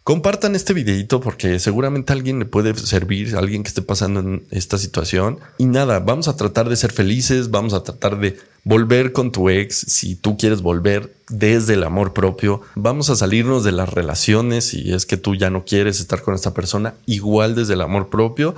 Compartan 0.07 0.55
este 0.55 0.73
videito 0.73 1.19
porque 1.19 1.59
seguramente 1.59 2.13
alguien 2.13 2.39
le 2.39 2.45
puede 2.45 2.73
servir, 2.75 3.35
a 3.35 3.39
alguien 3.39 3.61
que 3.61 3.67
esté 3.67 3.81
pasando 3.81 4.21
en 4.21 4.45
esta 4.51 4.77
situación. 4.77 5.41
Y 5.57 5.65
nada, 5.65 5.99
vamos 5.99 6.29
a 6.29 6.37
tratar 6.37 6.69
de 6.69 6.77
ser 6.77 6.93
felices, 6.93 7.51
vamos 7.51 7.73
a 7.73 7.83
tratar 7.83 8.17
de 8.17 8.39
volver 8.63 9.11
con 9.11 9.33
tu 9.33 9.49
ex 9.49 9.75
si 9.75 10.15
tú 10.15 10.37
quieres 10.37 10.61
volver 10.61 11.13
desde 11.27 11.73
el 11.73 11.83
amor 11.83 12.13
propio. 12.13 12.61
Vamos 12.75 13.09
a 13.09 13.17
salirnos 13.17 13.65
de 13.65 13.73
las 13.73 13.89
relaciones 13.89 14.67
si 14.67 14.93
es 14.93 15.05
que 15.05 15.17
tú 15.17 15.35
ya 15.35 15.49
no 15.49 15.65
quieres 15.65 15.99
estar 15.99 16.21
con 16.21 16.35
esta 16.35 16.53
persona, 16.53 16.93
igual 17.05 17.53
desde 17.53 17.73
el 17.73 17.81
amor 17.81 18.07
propio, 18.07 18.55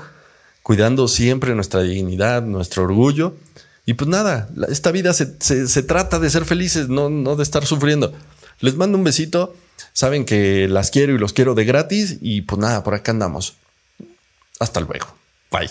cuidando 0.62 1.08
siempre 1.08 1.56
nuestra 1.56 1.82
dignidad, 1.82 2.44
nuestro 2.44 2.84
orgullo. 2.84 3.34
Y 3.88 3.96
pues 3.96 4.08
nada, 4.08 4.50
esta 4.70 4.92
vida 4.92 5.14
se, 5.14 5.26
trata 5.82 6.20
de 6.20 6.30
ser 6.30 6.46
felices, 6.46 6.90
no 6.90 7.36
de 7.36 7.42
estar 7.42 7.66
sufriendo. 7.66 8.14
Les 8.60 8.76
mando 8.76 9.00
un 9.00 9.04
besito. 9.04 9.56
Saben 9.94 10.26
que 10.26 10.68
las 10.68 10.92
quiero 10.92 11.14
y 11.14 11.18
los 11.18 11.34
quiero 11.34 11.56
de 11.56 11.66
gratis 11.66 12.18
y 12.22 12.42
pues 12.42 12.60
nada, 12.60 12.84
por 12.84 12.94
acá 12.94 13.12
andamos. 13.12 13.56
Hasta 14.60 14.80
luego. 14.80 15.08
Bye. 15.52 15.70